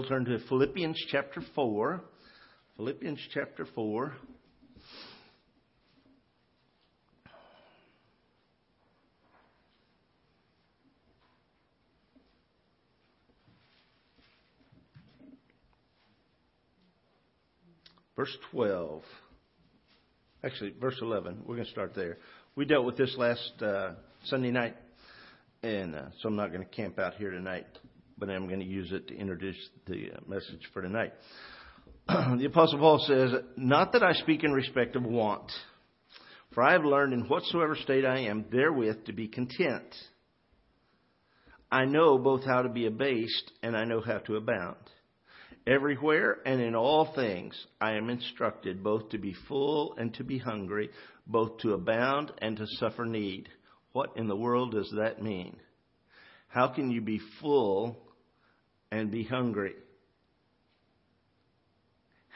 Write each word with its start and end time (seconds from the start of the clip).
we'll 0.00 0.08
turn 0.08 0.24
to 0.24 0.38
Philippians 0.48 0.96
chapter 1.10 1.42
4. 1.54 2.00
Philippians 2.78 3.18
chapter 3.34 3.66
4. 3.74 4.14
Verse 18.16 18.34
12. 18.52 19.02
Actually, 20.42 20.72
verse 20.80 20.96
11. 21.02 21.42
We're 21.44 21.56
going 21.56 21.66
to 21.66 21.70
start 21.70 21.94
there. 21.94 22.16
We 22.56 22.64
dealt 22.64 22.86
with 22.86 22.96
this 22.96 23.14
last 23.18 23.52
uh, 23.60 23.92
Sunday 24.24 24.50
night, 24.50 24.76
and 25.62 25.94
uh, 25.94 26.04
so 26.20 26.30
I'm 26.30 26.36
not 26.36 26.52
going 26.52 26.66
to 26.66 26.74
camp 26.74 26.98
out 26.98 27.16
here 27.16 27.30
tonight, 27.30 27.66
but 28.20 28.28
I'm 28.28 28.46
going 28.46 28.60
to 28.60 28.66
use 28.66 28.92
it 28.92 29.08
to 29.08 29.16
introduce 29.16 29.56
the 29.86 30.12
uh, 30.12 30.20
message 30.28 30.60
for 30.72 30.82
tonight. 30.82 31.14
the 32.06 32.44
Apostle 32.44 32.78
Paul 32.78 33.02
says, 33.06 33.32
Not 33.56 33.92
that 33.94 34.02
I 34.02 34.12
speak 34.12 34.44
in 34.44 34.52
respect 34.52 34.94
of 34.94 35.02
want, 35.02 35.50
for 36.54 36.62
I 36.62 36.72
have 36.72 36.84
learned 36.84 37.14
in 37.14 37.28
whatsoever 37.28 37.74
state 37.74 38.04
I 38.04 38.20
am 38.20 38.44
therewith 38.52 39.06
to 39.06 39.12
be 39.12 39.26
content. 39.26 39.94
I 41.72 41.86
know 41.86 42.18
both 42.18 42.44
how 42.44 42.62
to 42.62 42.68
be 42.68 42.86
abased 42.86 43.52
and 43.62 43.76
I 43.76 43.84
know 43.84 44.02
how 44.02 44.18
to 44.18 44.36
abound. 44.36 44.76
Everywhere 45.66 46.38
and 46.44 46.60
in 46.60 46.74
all 46.74 47.12
things 47.14 47.54
I 47.80 47.92
am 47.92 48.10
instructed 48.10 48.82
both 48.82 49.10
to 49.10 49.18
be 49.18 49.34
full 49.48 49.94
and 49.96 50.12
to 50.14 50.24
be 50.24 50.38
hungry, 50.38 50.90
both 51.26 51.58
to 51.58 51.74
abound 51.74 52.32
and 52.38 52.56
to 52.56 52.66
suffer 52.66 53.04
need. 53.04 53.48
What 53.92 54.16
in 54.16 54.26
the 54.26 54.36
world 54.36 54.72
does 54.72 54.92
that 54.96 55.22
mean? 55.22 55.56
How 56.48 56.66
can 56.68 56.90
you 56.90 57.00
be 57.00 57.20
full 57.40 57.96
and 58.90 59.10
be 59.10 59.24
hungry? 59.24 59.74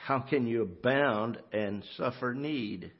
How 0.04 0.20
can 0.20 0.46
you 0.46 0.62
abound 0.62 1.38
and 1.52 1.82
suffer 1.96 2.34
need? 2.34 2.92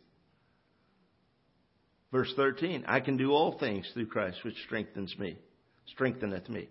Verse 2.11 2.33
13, 2.37 2.85
I 2.87 3.01
can 3.01 3.17
do 3.17 3.33
all 3.33 3.59
things 3.59 3.91
through 3.93 4.07
Christ 4.07 4.39
which 4.45 4.55
strengthens 4.65 5.15
me, 5.19 5.37
strengtheneth 5.89 6.49
me. 6.49 6.69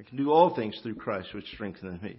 I 0.00 0.02
can 0.02 0.16
do 0.16 0.30
all 0.32 0.54
things 0.54 0.78
through 0.82 0.96
Christ 0.96 1.28
which 1.34 1.46
strengtheneth 1.54 2.02
me. 2.02 2.18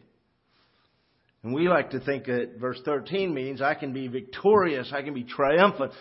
And 1.44 1.54
we 1.54 1.68
like 1.68 1.92
to 1.92 2.00
think 2.00 2.26
that 2.26 2.58
verse 2.60 2.80
13 2.86 3.34
means 3.34 3.62
I 3.62 3.76
can 3.76 3.92
be 3.92 4.08
victorious, 4.08 4.92
I 4.94 5.02
can 5.02 5.14
be 5.14 5.24
triumphant. 5.24 5.92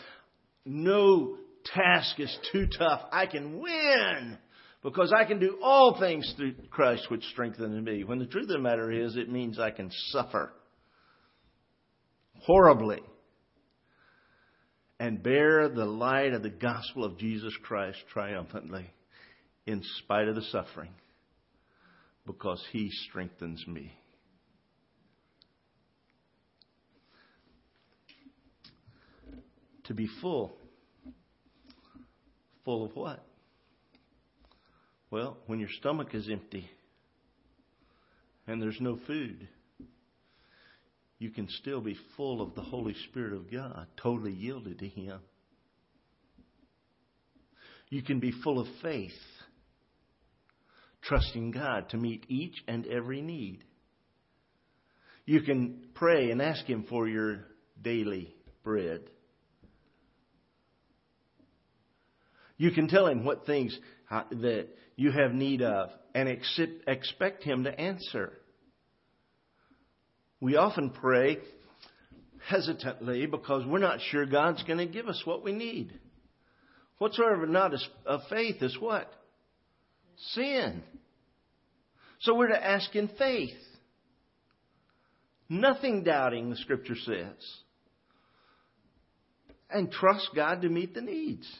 No 0.65 1.37
task 1.65 2.21
is 2.21 2.35
too 2.53 2.67
tough. 2.79 3.03
I 3.11 3.27
can 3.27 3.61
win 3.61 4.39
because 4.85 5.15
I 5.17 5.25
can 5.25 5.41
do 5.41 5.59
all 5.63 5.99
things 5.99 6.33
through 6.37 6.55
Christ 6.71 7.11
which 7.11 7.25
strengthens 7.33 7.85
me. 7.85 8.05
When 8.05 8.19
the 8.19 8.27
truth 8.27 8.45
of 8.45 8.57
the 8.57 8.59
matter 8.59 8.93
is, 8.93 9.17
it 9.17 9.33
means 9.33 9.59
I 9.59 9.71
can 9.71 9.91
suffer 10.11 10.53
horribly 12.43 13.01
and 15.01 15.23
bear 15.23 15.71
the 15.71 15.87
light 15.87 16.35
of 16.35 16.43
the 16.43 16.51
gospel 16.51 17.03
of 17.03 17.19
Jesus 17.19 17.55
Christ 17.63 17.99
triumphantly 18.13 18.85
in 19.67 19.83
spite 19.99 20.29
of 20.29 20.35
the 20.35 20.43
suffering 20.43 20.91
because 22.27 22.63
he 22.71 22.91
strengthens 23.09 23.67
me. 23.67 23.91
To 29.85 29.95
be 29.95 30.09
full. 30.21 30.59
Full 32.67 32.85
of 32.85 32.95
what? 32.95 33.25
Well, 35.15 35.37
when 35.47 35.61
your 35.61 35.69
stomach 35.79 36.13
is 36.13 36.29
empty 36.29 36.69
and 38.49 38.61
there's 38.61 38.81
no 38.81 38.99
food, 39.07 39.47
you 41.21 41.31
can 41.31 41.47
still 41.61 41.81
be 41.81 41.97
full 42.17 42.43
of 42.43 42.57
the 42.57 42.63
Holy 42.63 42.97
Spirit 43.09 43.33
of 43.33 43.49
God, 43.49 43.87
totally 43.97 44.33
yielded 44.33 44.81
to 44.81 44.89
Him. 44.89 45.21
You 47.91 48.03
can 48.03 48.19
be 48.19 48.33
full 48.43 48.59
of 48.59 48.67
faith 48.83 49.13
trusting 51.05 51.53
God 51.53 51.91
to 51.91 51.97
meet 51.97 52.25
each 52.29 52.57
and 52.67 52.85
every 52.85 53.23
need. 53.23 53.63
You 55.27 55.43
can 55.43 55.91
pray 55.95 56.33
and 56.33 56.43
ask 56.43 56.65
Him 56.65 56.87
for 56.89 57.07
your 57.07 57.45
daily 57.81 58.35
bread. 58.65 59.03
You 62.57 62.71
can 62.71 62.89
tell 62.89 63.07
Him 63.07 63.25
what 63.25 63.47
things 63.47 63.77
uh, 64.11 64.25
that 64.31 64.69
you 64.97 65.11
have 65.11 65.33
need 65.33 65.63
of 65.63 65.91
and 66.15 66.29
expect 66.29 67.43
Him 67.43 67.65
to 67.65 67.81
answer. 67.81 68.33
We 70.41 70.57
often 70.57 70.91
pray 70.91 71.39
hesitantly 72.47 73.27
because 73.27 73.65
we're 73.67 73.79
not 73.79 74.01
sure 74.11 74.27
God's 74.27 74.63
going 74.65 74.79
to 74.79 74.87
give 74.87 75.09
us 75.09 75.21
what 75.25 75.43
we 75.43 75.53
need. 75.53 75.99
Whatsoever 76.99 77.47
not 77.47 77.73
of 78.07 78.21
faith 78.29 78.63
is 78.63 78.79
what? 78.79 79.11
sin. 80.33 80.83
So 82.21 82.35
we're 82.35 82.49
to 82.49 82.65
ask 82.65 82.95
in 82.95 83.09
faith. 83.19 83.51
Nothing 85.49 86.05
doubting, 86.05 86.51
the 86.51 86.57
scripture 86.57 86.97
says. 86.97 87.37
And 89.71 89.91
trust 89.91 90.31
God 90.35 90.63
to 90.63 90.69
meet 90.69 90.95
the 90.95 91.01
needs. 91.01 91.51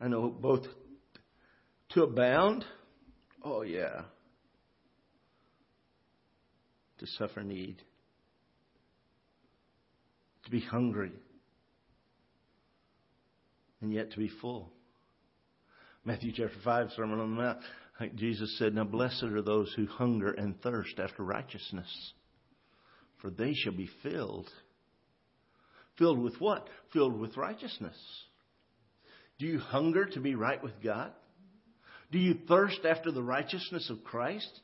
I 0.00 0.08
know 0.08 0.28
both 0.30 0.66
to 1.90 2.04
abound, 2.04 2.64
oh 3.42 3.62
yeah, 3.62 4.02
to 6.98 7.06
suffer 7.06 7.42
need, 7.42 7.82
to 10.44 10.50
be 10.50 10.60
hungry 10.60 11.12
and 13.80 13.92
yet 13.92 14.12
to 14.12 14.18
be 14.18 14.30
full. 14.40 14.72
Matthew 16.04 16.32
chapter 16.34 16.56
5, 16.64 16.88
Sermon 16.96 17.20
on 17.20 17.36
the 17.36 17.42
Mount, 17.42 17.58
Jesus 18.16 18.56
said, 18.58 18.74
Now 18.74 18.84
blessed 18.84 19.24
are 19.24 19.42
those 19.42 19.72
who 19.76 19.86
hunger 19.86 20.32
and 20.32 20.58
thirst 20.62 20.98
after 20.98 21.22
righteousness, 21.22 22.12
for 23.20 23.30
they 23.30 23.52
shall 23.52 23.74
be 23.74 23.90
filled. 24.02 24.48
Filled 25.98 26.18
with 26.18 26.40
what? 26.40 26.68
Filled 26.92 27.18
with 27.18 27.36
righteousness. 27.36 27.96
Do 29.40 29.46
you 29.46 29.58
hunger 29.58 30.04
to 30.04 30.20
be 30.20 30.34
right 30.34 30.62
with 30.62 30.74
God? 30.84 31.10
Do 32.12 32.18
you 32.18 32.34
thirst 32.46 32.80
after 32.84 33.10
the 33.10 33.22
righteousness 33.22 33.88
of 33.88 34.04
Christ? 34.04 34.60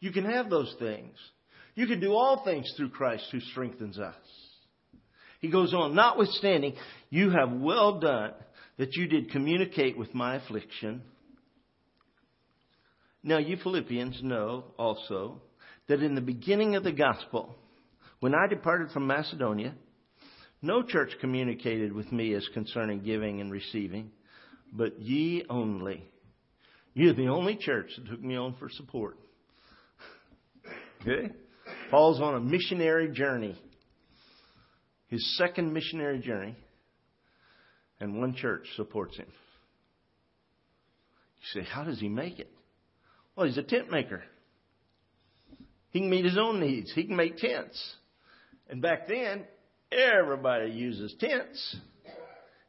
You 0.00 0.10
can 0.10 0.24
have 0.24 0.50
those 0.50 0.74
things. 0.80 1.16
You 1.76 1.86
can 1.86 2.00
do 2.00 2.12
all 2.12 2.44
things 2.44 2.70
through 2.76 2.90
Christ 2.90 3.24
who 3.30 3.38
strengthens 3.38 4.00
us. 4.00 4.16
He 5.40 5.48
goes 5.48 5.72
on, 5.72 5.94
notwithstanding, 5.94 6.74
you 7.08 7.30
have 7.30 7.52
well 7.52 8.00
done 8.00 8.32
that 8.78 8.96
you 8.96 9.06
did 9.06 9.30
communicate 9.30 9.96
with 9.96 10.12
my 10.12 10.36
affliction. 10.36 11.02
Now, 13.22 13.38
you 13.38 13.56
Philippians 13.62 14.22
know 14.24 14.64
also 14.76 15.40
that 15.86 16.02
in 16.02 16.16
the 16.16 16.20
beginning 16.20 16.74
of 16.74 16.82
the 16.82 16.92
gospel, 16.92 17.54
when 18.18 18.34
I 18.34 18.48
departed 18.48 18.90
from 18.90 19.06
Macedonia, 19.06 19.74
no 20.62 20.82
church 20.82 21.10
communicated 21.20 21.92
with 21.92 22.10
me 22.12 22.34
as 22.34 22.48
concerning 22.54 23.02
giving 23.02 23.40
and 23.40 23.52
receiving, 23.52 24.10
but 24.72 25.00
ye 25.00 25.44
only. 25.50 26.04
You're 26.94 27.14
the 27.14 27.28
only 27.28 27.56
church 27.56 27.90
that 27.96 28.10
took 28.10 28.22
me 28.22 28.36
on 28.36 28.54
for 28.58 28.68
support. 28.70 29.16
okay? 31.02 31.32
Paul's 31.90 32.20
on 32.20 32.34
a 32.34 32.40
missionary 32.40 33.10
journey 33.10 33.58
his 35.12 35.36
second 35.36 35.74
missionary 35.74 36.20
journey, 36.20 36.56
and 38.00 38.18
one 38.18 38.34
church 38.34 38.66
supports 38.76 39.14
him. 39.18 39.26
You 41.36 41.60
say, 41.60 41.68
how 41.68 41.84
does 41.84 42.00
he 42.00 42.08
make 42.08 42.38
it? 42.38 42.50
Well, 43.36 43.46
he's 43.46 43.58
a 43.58 43.62
tent 43.62 43.90
maker. 43.90 44.22
He 45.90 46.00
can 46.00 46.08
meet 46.08 46.24
his 46.24 46.38
own 46.38 46.60
needs. 46.60 46.90
He 46.94 47.04
can 47.04 47.14
make 47.14 47.36
tents. 47.36 47.78
And 48.70 48.80
back 48.80 49.06
then, 49.06 49.44
everybody 49.92 50.70
uses 50.70 51.14
tents. 51.20 51.76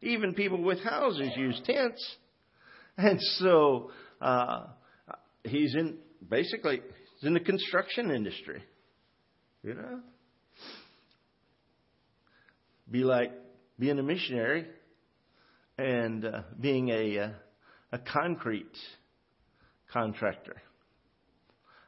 Even 0.01 0.33
people 0.33 0.61
with 0.61 0.79
houses 0.81 1.29
use 1.35 1.59
tents. 1.65 2.15
And 2.97 3.19
so 3.37 3.91
uh, 4.21 4.65
he's 5.43 5.73
in 5.75 5.97
basically 6.29 6.81
he's 7.19 7.27
in 7.27 7.33
the 7.33 7.39
construction 7.39 8.11
industry. 8.11 8.63
You 9.63 9.75
know, 9.75 9.99
be 12.91 13.03
like 13.03 13.31
being 13.79 13.97
a 13.97 14.03
missionary 14.03 14.67
and 15.77 16.25
uh, 16.25 16.41
being 16.59 16.89
a, 16.89 17.17
uh, 17.17 17.29
a 17.91 17.97
concrete 17.97 18.77
contractor. 19.91 20.61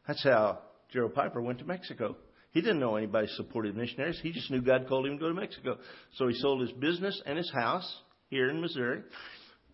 That's 0.07 0.23
how 0.23 0.59
Gerald 0.91 1.13
Piper 1.13 1.41
went 1.41 1.59
to 1.59 1.65
Mexico. 1.65 2.15
He 2.55 2.61
didn't 2.61 2.79
know 2.79 2.95
anybody 2.95 3.27
supported 3.35 3.75
missionaries. 3.75 4.17
He 4.23 4.31
just 4.31 4.49
knew 4.49 4.61
God 4.61 4.87
called 4.87 5.05
him 5.05 5.17
to 5.17 5.19
go 5.19 5.27
to 5.27 5.33
Mexico. 5.33 5.77
So 6.13 6.29
he 6.29 6.35
sold 6.35 6.61
his 6.61 6.71
business 6.71 7.21
and 7.25 7.37
his 7.37 7.51
house 7.51 8.01
here 8.29 8.49
in 8.49 8.61
Missouri 8.61 9.01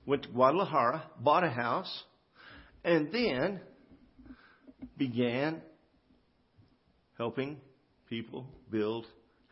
went 0.07 0.23
to 0.23 0.29
Guadalajara, 0.29 1.03
bought 1.19 1.43
a 1.43 1.49
house, 1.51 2.03
and 2.83 3.11
then 3.11 3.61
began 4.97 5.61
helping 7.19 7.57
people 8.09 8.47
build 8.71 9.05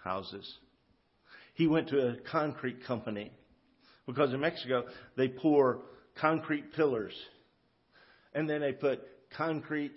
houses. 0.04 0.52
He 1.54 1.68
went 1.68 1.90
to 1.90 2.08
a 2.08 2.16
concrete 2.32 2.84
company 2.88 3.32
because 4.08 4.34
in 4.34 4.40
Mexico 4.40 4.86
they 5.18 5.28
pour 5.28 5.82
concrete 6.20 6.74
pillars 6.74 7.14
and 8.34 8.50
then 8.50 8.62
they 8.62 8.72
put 8.72 9.02
concrete 9.38 9.94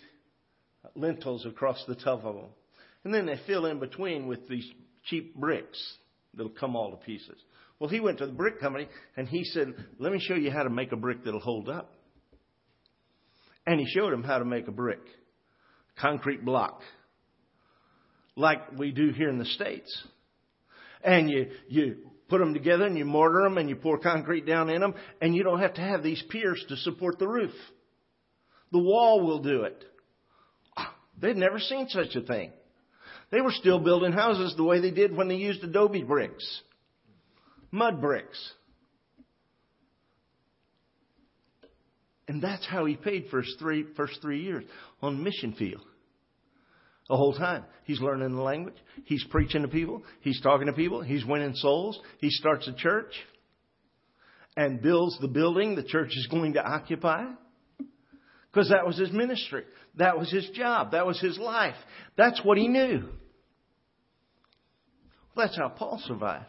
lintels 0.94 1.46
across 1.46 1.82
the 1.88 1.94
top 1.94 2.26
of 2.26 2.34
them. 2.34 2.50
And 3.04 3.12
then 3.12 3.26
they 3.26 3.40
fill 3.46 3.66
in 3.66 3.78
between 3.78 4.26
with 4.26 4.48
these 4.48 4.68
cheap 5.04 5.34
bricks 5.34 5.96
that'll 6.34 6.50
come 6.50 6.76
all 6.76 6.90
to 6.90 6.96
pieces. 6.96 7.38
Well, 7.78 7.90
he 7.90 8.00
went 8.00 8.18
to 8.18 8.26
the 8.26 8.32
brick 8.32 8.60
company 8.60 8.88
and 9.16 9.26
he 9.26 9.44
said, 9.44 9.74
Let 9.98 10.12
me 10.12 10.20
show 10.20 10.34
you 10.34 10.50
how 10.50 10.62
to 10.62 10.70
make 10.70 10.92
a 10.92 10.96
brick 10.96 11.24
that'll 11.24 11.40
hold 11.40 11.68
up. 11.68 11.92
And 13.66 13.80
he 13.80 13.86
showed 13.86 14.12
him 14.12 14.22
how 14.22 14.38
to 14.38 14.44
make 14.44 14.68
a 14.68 14.72
brick, 14.72 15.00
concrete 15.98 16.44
block, 16.44 16.80
like 18.36 18.78
we 18.78 18.92
do 18.92 19.10
here 19.10 19.28
in 19.28 19.38
the 19.38 19.44
States. 19.44 20.06
And 21.04 21.28
you, 21.28 21.50
you 21.68 21.96
put 22.28 22.38
them 22.38 22.54
together 22.54 22.86
and 22.86 22.96
you 22.96 23.04
mortar 23.04 23.42
them 23.42 23.58
and 23.58 23.68
you 23.68 23.76
pour 23.76 23.98
concrete 23.98 24.46
down 24.46 24.70
in 24.70 24.80
them 24.80 24.94
and 25.20 25.34
you 25.34 25.42
don't 25.42 25.60
have 25.60 25.74
to 25.74 25.80
have 25.80 26.02
these 26.02 26.22
piers 26.30 26.64
to 26.68 26.76
support 26.76 27.18
the 27.18 27.28
roof. 27.28 27.54
The 28.70 28.78
wall 28.78 29.26
will 29.26 29.40
do 29.40 29.62
it. 29.64 29.84
Ah, 30.76 30.94
they'd 31.20 31.36
never 31.36 31.58
seen 31.58 31.88
such 31.88 32.14
a 32.14 32.22
thing. 32.22 32.52
They 33.32 33.40
were 33.40 33.50
still 33.50 33.80
building 33.80 34.12
houses 34.12 34.54
the 34.56 34.62
way 34.62 34.80
they 34.80 34.90
did 34.90 35.16
when 35.16 35.26
they 35.26 35.36
used 35.36 35.64
adobe 35.64 36.02
bricks, 36.04 36.60
mud 37.72 38.00
bricks. 38.00 38.52
And 42.28 42.40
that's 42.42 42.66
how 42.66 42.84
he 42.84 42.94
paid 42.94 43.26
for 43.30 43.40
his 43.40 43.56
three, 43.58 43.86
first 43.96 44.20
three 44.22 44.42
years 44.42 44.64
on 45.00 45.24
mission 45.24 45.54
field. 45.54 45.82
The 47.08 47.16
whole 47.16 47.32
time. 47.32 47.64
He's 47.84 48.00
learning 48.00 48.36
the 48.36 48.42
language. 48.42 48.76
He's 49.04 49.24
preaching 49.24 49.62
to 49.62 49.68
people. 49.68 50.02
He's 50.20 50.40
talking 50.40 50.66
to 50.66 50.72
people. 50.72 51.02
He's 51.02 51.24
winning 51.24 51.54
souls. 51.54 51.98
He 52.18 52.30
starts 52.30 52.68
a 52.68 52.72
church 52.74 53.12
and 54.56 54.80
builds 54.80 55.18
the 55.20 55.28
building 55.28 55.74
the 55.74 55.82
church 55.82 56.10
is 56.10 56.28
going 56.30 56.52
to 56.54 56.64
occupy. 56.64 57.24
Because 58.50 58.68
that 58.68 58.86
was 58.86 58.98
his 58.98 59.10
ministry. 59.10 59.64
That 59.96 60.18
was 60.18 60.30
his 60.30 60.48
job. 60.50 60.92
That 60.92 61.06
was 61.06 61.20
his 61.20 61.38
life. 61.38 61.74
That's 62.16 62.42
what 62.44 62.56
he 62.56 62.68
knew. 62.68 63.08
That's 65.36 65.56
how 65.56 65.68
Paul 65.68 66.00
survived. 66.04 66.46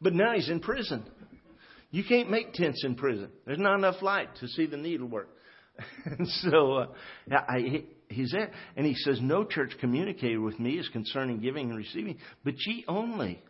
But 0.00 0.14
now 0.14 0.34
he's 0.34 0.48
in 0.48 0.60
prison. 0.60 1.04
You 1.90 2.04
can't 2.04 2.30
make 2.30 2.52
tents 2.52 2.84
in 2.84 2.94
prison. 2.94 3.30
There's 3.46 3.58
not 3.58 3.76
enough 3.76 4.00
light 4.02 4.28
to 4.40 4.48
see 4.48 4.66
the 4.66 4.76
needlework. 4.76 5.28
and 6.04 6.28
so 6.28 6.74
uh, 6.74 6.86
I, 7.32 7.84
he's 8.08 8.32
there. 8.32 8.50
And 8.76 8.86
he 8.86 8.94
says, 8.94 9.18
No 9.20 9.44
church 9.44 9.72
communicated 9.80 10.38
with 10.38 10.58
me 10.60 10.78
as 10.78 10.88
concerning 10.88 11.40
giving 11.40 11.70
and 11.70 11.78
receiving, 11.78 12.18
but 12.44 12.54
ye 12.66 12.84
only. 12.86 13.42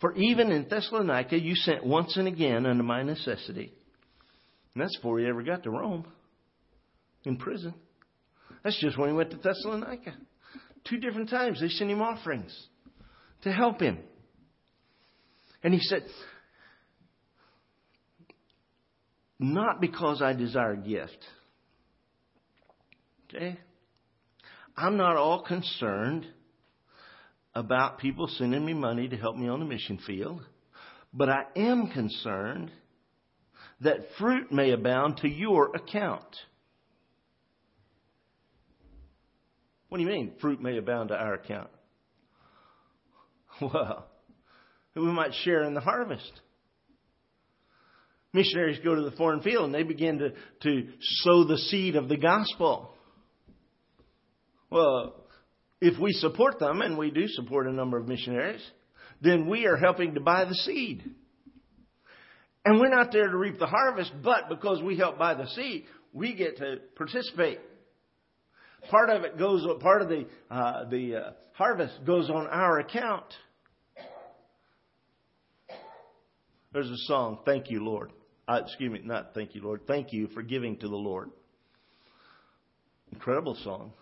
For 0.00 0.14
even 0.14 0.52
in 0.52 0.68
Thessalonica 0.68 1.38
you 1.38 1.54
sent 1.54 1.84
once 1.84 2.16
and 2.16 2.28
again 2.28 2.66
unto 2.66 2.82
my 2.82 3.02
necessity. 3.02 3.72
And 4.74 4.82
that's 4.82 4.96
before 4.96 5.18
he 5.18 5.26
ever 5.26 5.42
got 5.42 5.62
to 5.64 5.70
Rome, 5.70 6.06
in 7.24 7.36
prison. 7.36 7.74
That's 8.62 8.78
just 8.80 8.98
when 8.98 9.10
he 9.10 9.14
went 9.14 9.30
to 9.30 9.36
Thessalonica. 9.38 10.14
Two 10.88 10.98
different 10.98 11.30
times 11.30 11.60
they 11.60 11.68
sent 11.68 11.90
him 11.90 12.02
offerings 12.02 12.54
to 13.42 13.52
help 13.52 13.80
him. 13.80 13.98
And 15.62 15.72
he 15.72 15.80
said, 15.80 16.04
Not 19.38 19.80
because 19.80 20.22
I 20.22 20.34
desire 20.34 20.72
a 20.72 20.76
gift. 20.76 21.18
Okay? 23.28 23.58
I'm 24.76 24.96
not 24.96 25.16
all 25.16 25.42
concerned 25.42 26.26
about 27.54 27.98
people 27.98 28.28
sending 28.28 28.64
me 28.64 28.72
money 28.72 29.08
to 29.08 29.16
help 29.16 29.36
me 29.36 29.48
on 29.48 29.58
the 29.58 29.66
mission 29.66 29.98
field, 30.06 30.42
but 31.12 31.28
I 31.28 31.42
am 31.56 31.88
concerned 31.88 32.70
that 33.80 33.98
fruit 34.18 34.52
may 34.52 34.70
abound 34.70 35.18
to 35.18 35.28
your 35.28 35.74
account. 35.74 36.36
What 39.88 39.98
do 39.98 40.04
you 40.04 40.08
mean, 40.08 40.32
fruit 40.40 40.62
may 40.62 40.78
abound 40.78 41.08
to 41.08 41.16
our 41.16 41.34
account? 41.34 41.68
Well, 44.94 45.06
we 45.06 45.10
might 45.10 45.32
share 45.42 45.62
in 45.64 45.72
the 45.72 45.80
harvest. 45.80 46.30
Missionaries 48.34 48.78
go 48.84 48.94
to 48.94 49.02
the 49.02 49.16
foreign 49.16 49.40
field 49.40 49.64
and 49.64 49.74
they 49.74 49.84
begin 49.84 50.18
to, 50.18 50.32
to 50.62 50.88
sow 51.00 51.44
the 51.44 51.56
seed 51.56 51.96
of 51.96 52.10
the 52.10 52.18
gospel. 52.18 52.94
Well, 54.70 55.14
if 55.82 55.98
we 55.98 56.12
support 56.12 56.58
them, 56.58 56.80
and 56.80 56.96
we 56.96 57.10
do 57.10 57.26
support 57.26 57.66
a 57.66 57.72
number 57.72 57.98
of 57.98 58.06
missionaries, 58.06 58.62
then 59.20 59.48
we 59.48 59.66
are 59.66 59.76
helping 59.76 60.14
to 60.14 60.20
buy 60.20 60.44
the 60.44 60.54
seed. 60.54 61.02
And 62.64 62.80
we're 62.80 62.88
not 62.88 63.12
there 63.12 63.28
to 63.28 63.36
reap 63.36 63.58
the 63.58 63.66
harvest, 63.66 64.12
but 64.22 64.48
because 64.48 64.80
we 64.82 64.96
help 64.96 65.18
buy 65.18 65.34
the 65.34 65.48
seed, 65.48 65.84
we 66.12 66.34
get 66.34 66.58
to 66.58 66.76
participate. 66.96 67.58
Part 68.90 69.10
of 69.10 69.24
it 69.24 69.38
goes, 69.38 69.66
part 69.80 70.02
of 70.02 70.08
the 70.08 70.26
uh, 70.50 70.88
the 70.88 71.16
uh, 71.16 71.30
harvest 71.52 72.04
goes 72.04 72.30
on 72.30 72.46
our 72.46 72.78
account. 72.78 73.24
There's 76.72 76.90
a 76.90 76.96
song, 77.06 77.40
"Thank 77.44 77.70
You, 77.70 77.84
Lord." 77.84 78.12
Uh, 78.48 78.60
excuse 78.64 78.90
me, 78.90 79.00
not 79.04 79.34
"Thank 79.34 79.54
You, 79.54 79.62
Lord." 79.62 79.82
Thank 79.86 80.12
you 80.12 80.28
for 80.28 80.42
giving 80.42 80.78
to 80.78 80.88
the 80.88 80.96
Lord. 80.96 81.30
Incredible 83.12 83.54
song. 83.56 83.92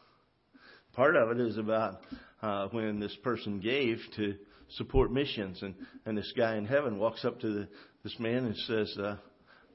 Part 0.93 1.17
of 1.17 1.31
it 1.31 1.40
is 1.40 1.58
about 1.58 2.02
uh, 2.43 2.69
when 2.69 3.00
this 3.00 3.17
person 3.25 3.58
gave 3.58 3.99
to 4.17 4.37
support 4.70 5.12
missions, 5.12 5.62
and 5.62 5.75
and 6.06 6.17
this 6.17 6.32
guy 6.37 6.56
in 6.56 6.64
heaven 6.64 6.99
walks 6.99 7.25
up 7.25 7.40
to 7.40 7.50
the, 7.50 7.69
this 8.05 8.19
man 8.20 8.44
and 8.46 8.56
says, 8.56 8.96
uh, 8.99 9.16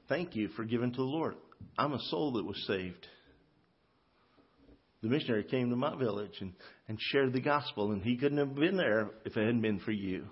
"Thank 0.08 0.34
you 0.34 0.48
for 0.48 0.64
giving 0.64 0.90
to 0.92 0.96
the 0.96 1.02
Lord. 1.02 1.36
I'm 1.78 1.92
a 1.92 2.00
soul 2.00 2.32
that 2.32 2.44
was 2.44 2.64
saved." 2.66 3.06
the 5.02 5.08
missionary 5.08 5.44
came 5.44 5.70
to 5.70 5.76
my 5.76 5.94
village 5.96 6.36
and, 6.40 6.52
and 6.88 6.98
shared 7.00 7.32
the 7.32 7.40
gospel, 7.40 7.92
and 7.92 8.02
he 8.02 8.16
couldn't 8.16 8.38
have 8.38 8.54
been 8.54 8.76
there 8.76 9.10
if 9.24 9.36
it 9.36 9.44
hadn't 9.44 9.60
been 9.60 9.78
for 9.78 9.92
you. 9.92 10.26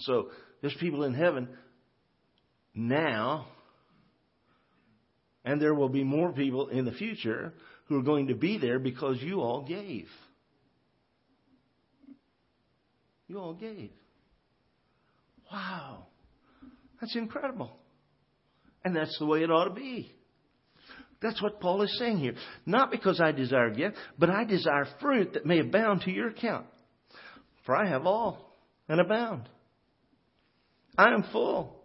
So 0.00 0.30
there's 0.60 0.76
people 0.78 1.04
in 1.04 1.14
heaven 1.14 1.48
now, 2.74 3.46
and 5.44 5.60
there 5.60 5.74
will 5.74 5.88
be 5.88 6.04
more 6.04 6.32
people 6.32 6.68
in 6.68 6.84
the 6.84 6.92
future 6.92 7.54
who 7.86 7.98
are 7.98 8.02
going 8.02 8.28
to 8.28 8.34
be 8.34 8.58
there 8.58 8.78
because 8.78 9.18
you 9.20 9.40
all 9.40 9.62
gave. 9.66 10.08
You 13.28 13.38
all 13.38 13.54
gave. 13.54 13.90
Wow. 15.50 16.06
That's 17.00 17.16
incredible. 17.16 17.76
And 18.84 18.94
that's 18.94 19.16
the 19.18 19.26
way 19.26 19.42
it 19.42 19.50
ought 19.50 19.64
to 19.64 19.74
be. 19.74 20.12
That's 21.20 21.42
what 21.42 21.60
Paul 21.60 21.82
is 21.82 21.96
saying 21.98 22.18
here. 22.18 22.34
Not 22.66 22.90
because 22.90 23.20
I 23.20 23.32
desire 23.32 23.70
gift, 23.70 23.96
but 24.18 24.30
I 24.30 24.44
desire 24.44 24.86
fruit 25.00 25.32
that 25.32 25.46
may 25.46 25.60
abound 25.60 26.02
to 26.02 26.10
your 26.10 26.28
account. 26.28 26.66
For 27.64 27.74
I 27.74 27.88
have 27.88 28.06
all 28.06 28.52
and 28.88 29.00
abound. 29.00 29.48
I 30.98 31.12
am 31.12 31.24
full, 31.32 31.82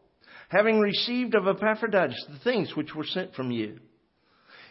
having 0.50 0.80
received 0.80 1.36
of 1.36 1.48
Epaphroditus 1.48 2.26
the 2.30 2.40
things 2.44 2.76
which 2.76 2.96
were 2.96 3.06
sent 3.06 3.34
from 3.36 3.52
you. 3.52 3.80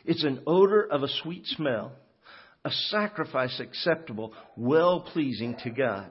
It's 0.04 0.24
an 0.24 0.42
odor 0.46 0.82
of 0.82 1.02
a 1.02 1.08
sweet 1.22 1.46
smell, 1.46 1.92
a 2.64 2.70
sacrifice 2.70 3.60
acceptable, 3.60 4.32
well 4.56 5.02
pleasing 5.12 5.56
to 5.64 5.70
God. 5.70 6.10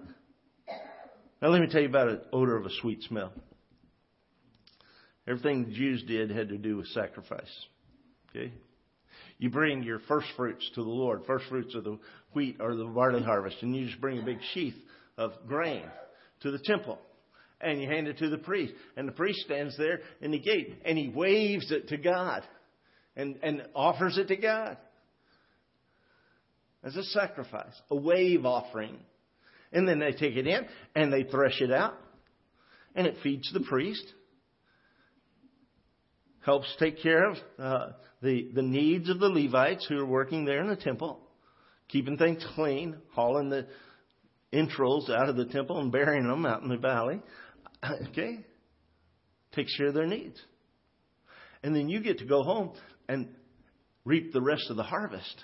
Now 1.42 1.50
let 1.50 1.62
me 1.62 1.68
tell 1.68 1.82
you 1.82 1.88
about 1.88 2.10
an 2.10 2.22
odor 2.34 2.58
of 2.58 2.66
a 2.66 2.74
sweet 2.82 3.02
smell. 3.04 3.32
Everything 5.28 5.66
the 5.66 5.74
Jews 5.74 6.04
did 6.08 6.32
had 6.32 6.50
to 6.50 6.58
do 6.58 6.78
with 6.78 6.88
sacrifice. 6.88 7.66
Okay? 8.30 8.52
You 9.38 9.50
bring 9.50 9.84
your 9.84 10.00
first 10.00 10.28
fruits 10.36 10.70
to 10.76 10.84
the 10.84 10.90
Lord, 10.90 11.22
first 11.26 11.46
fruits 11.48 11.74
of 11.76 11.84
the 11.84 11.98
wheat 12.34 12.58
or 12.60 12.76
the 12.76 12.86
barley 12.86 13.24
harvest, 13.24 13.58
and 13.62 13.76
you 13.76 13.86
just 13.88 14.02
bring 14.02 14.20
a 14.20 14.26
big 14.26 14.40
sheath 14.54 14.76
of 15.18 15.32
grain 15.48 15.84
to 16.42 16.52
the 16.52 16.60
temple. 16.60 17.00
And 17.62 17.82
you 17.82 17.88
hand 17.88 18.08
it 18.08 18.18
to 18.20 18.30
the 18.30 18.38
priest. 18.38 18.74
And 18.96 19.08
the 19.08 19.12
priest 19.12 19.42
stands 19.42 19.78
there 19.78 20.00
in 20.22 20.32
the 20.32 20.40
gate 20.40 20.82
and 20.86 20.98
he 20.98 21.10
waves 21.10 21.72
it 21.72 21.90
to 21.90 21.98
God 21.98 22.44
and, 23.16 23.38
and 23.44 23.64
offers 23.76 24.18
it 24.18 24.30
to 24.30 24.38
God 24.38 24.78
as 26.84 26.96
a 26.96 27.04
sacrifice, 27.04 27.74
a 27.92 27.96
wave 27.96 28.46
offering. 28.46 28.98
And 29.72 29.88
then 29.88 30.00
they 30.00 30.12
take 30.12 30.36
it 30.36 30.48
in 30.48 30.66
and 30.96 31.12
they 31.12 31.24
thresh 31.24 31.62
it 31.62 31.72
out 31.72 31.96
and 32.96 33.06
it 33.06 33.18
feeds 33.22 33.52
the 33.54 33.60
priest, 33.62 34.06
helps 36.42 36.74
take 36.80 37.02
care 37.02 37.30
of 37.30 37.38
uh, 37.60 37.88
the, 38.22 38.50
the 38.54 38.62
needs 38.62 39.10
of 39.10 39.20
the 39.20 39.30
Levites 39.30 39.86
who 39.88 40.00
are 40.00 40.06
working 40.06 40.46
there 40.46 40.62
in 40.62 40.70
the 40.70 40.76
temple, 40.76 41.20
keeping 41.88 42.18
things 42.18 42.44
clean, 42.56 42.98
hauling 43.12 43.50
the 43.50 43.68
entrails 44.52 45.10
out 45.10 45.30
of 45.30 45.36
the 45.36 45.46
temple 45.46 45.80
and 45.80 45.92
burying 45.92 46.28
them 46.28 46.46
out 46.46 46.64
in 46.64 46.70
the 46.70 46.78
valley. 46.78 47.22
Okay? 48.10 48.46
takes 49.52 49.76
care 49.78 49.88
of 49.88 49.94
their 49.94 50.06
needs. 50.06 50.40
And 51.64 51.76
then 51.76 51.90
you 51.90 52.02
get 52.02 52.20
to 52.20 52.26
go 52.26 52.44
home 52.44 52.74
and 53.08 53.28
reap 54.06 54.32
the 54.32 54.42
rest 54.42 54.70
of 54.70 54.78
the 54.78 54.84
harvest. 54.84 55.44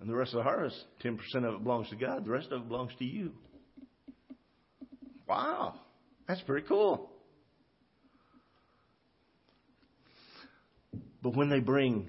And 0.00 0.08
the 0.08 0.14
rest 0.14 0.32
of 0.32 0.38
the 0.38 0.44
harvest, 0.44 0.76
10% 1.04 1.18
of 1.36 1.54
it 1.54 1.62
belongs 1.62 1.90
to 1.90 1.96
God, 1.96 2.24
the 2.24 2.30
rest 2.30 2.48
of 2.50 2.62
it 2.62 2.68
belongs 2.68 2.92
to 2.98 3.04
you. 3.04 3.32
Wow, 5.28 5.74
that's 6.26 6.40
pretty 6.42 6.66
cool. 6.66 7.10
But 11.22 11.36
when 11.36 11.50
they 11.50 11.60
bring 11.60 12.08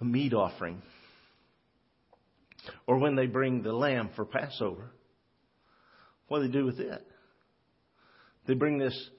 a 0.00 0.04
meat 0.04 0.34
offering, 0.34 0.82
or 2.86 2.98
when 2.98 3.16
they 3.16 3.26
bring 3.26 3.62
the 3.62 3.72
lamb 3.72 4.10
for 4.14 4.26
Passover, 4.26 4.90
what 6.30 6.38
do 6.38 6.46
they 6.46 6.52
do 6.52 6.64
with 6.64 6.78
it? 6.78 7.04
They 8.46 8.54
bring 8.54 8.78
this 8.78 9.10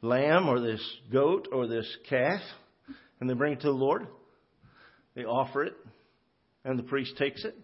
lamb 0.00 0.48
or 0.48 0.60
this 0.60 0.80
goat 1.12 1.46
or 1.52 1.66
this 1.66 1.86
calf 2.08 2.40
and 3.20 3.28
they 3.28 3.34
bring 3.34 3.52
it 3.52 3.60
to 3.60 3.66
the 3.66 3.72
Lord. 3.72 4.06
They 5.14 5.24
offer 5.24 5.64
it, 5.64 5.74
and 6.64 6.78
the 6.78 6.82
priest 6.82 7.18
takes 7.18 7.44
it, 7.44 7.54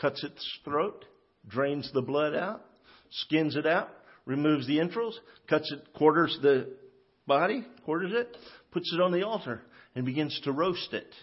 cuts 0.00 0.24
its 0.24 0.58
throat, 0.64 1.04
drains 1.46 1.90
the 1.92 2.00
blood 2.00 2.34
out, 2.34 2.64
skins 3.10 3.56
it 3.56 3.66
out, 3.66 3.90
removes 4.24 4.66
the 4.66 4.80
entrails, 4.80 5.20
cuts 5.46 5.70
it, 5.70 5.92
quarters 5.92 6.36
the 6.40 6.70
body, 7.26 7.66
quarters 7.84 8.12
it, 8.14 8.36
puts 8.72 8.90
it 8.92 9.02
on 9.02 9.12
the 9.12 9.22
altar, 9.22 9.60
and 9.94 10.06
begins 10.06 10.40
to 10.44 10.52
roast 10.52 10.94
it. 10.94 11.14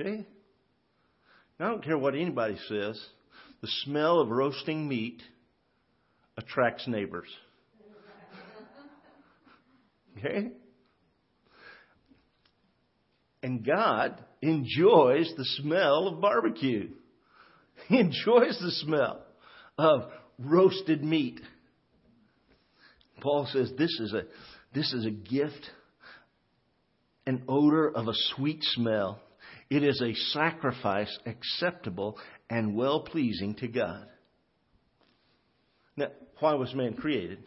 Okay? 0.00 0.26
Now, 1.60 1.66
I 1.66 1.70
don't 1.70 1.84
care 1.84 1.98
what 1.98 2.14
anybody 2.14 2.56
says, 2.66 2.98
the 3.60 3.68
smell 3.84 4.20
of 4.20 4.30
roasting 4.30 4.88
meat 4.88 5.22
attracts 6.36 6.86
neighbors. 6.86 7.28
Okay? 10.18 10.50
And 13.42 13.64
God 13.64 14.22
enjoys 14.42 15.32
the 15.36 15.44
smell 15.56 16.06
of 16.08 16.20
barbecue. 16.20 16.90
He 17.88 17.98
enjoys 17.98 18.58
the 18.60 18.70
smell 18.70 19.24
of 19.78 20.02
roasted 20.38 21.02
meat. 21.02 21.40
Paul 23.20 23.48
says 23.52 23.72
this 23.76 23.98
is 24.00 24.12
a, 24.12 24.22
this 24.74 24.92
is 24.92 25.06
a 25.06 25.10
gift, 25.10 25.70
an 27.26 27.42
odor 27.48 27.90
of 27.90 28.08
a 28.08 28.14
sweet 28.34 28.62
smell. 28.62 29.20
It 29.70 29.82
is 29.82 30.00
a 30.02 30.14
sacrifice 30.32 31.16
acceptable 31.24 32.18
and 32.50 32.76
well 32.76 33.00
pleasing 33.00 33.54
to 33.56 33.68
God. 33.68 34.06
Now, 35.96 36.08
why 36.40 36.54
was 36.54 36.74
man 36.74 36.94
created? 36.94 37.38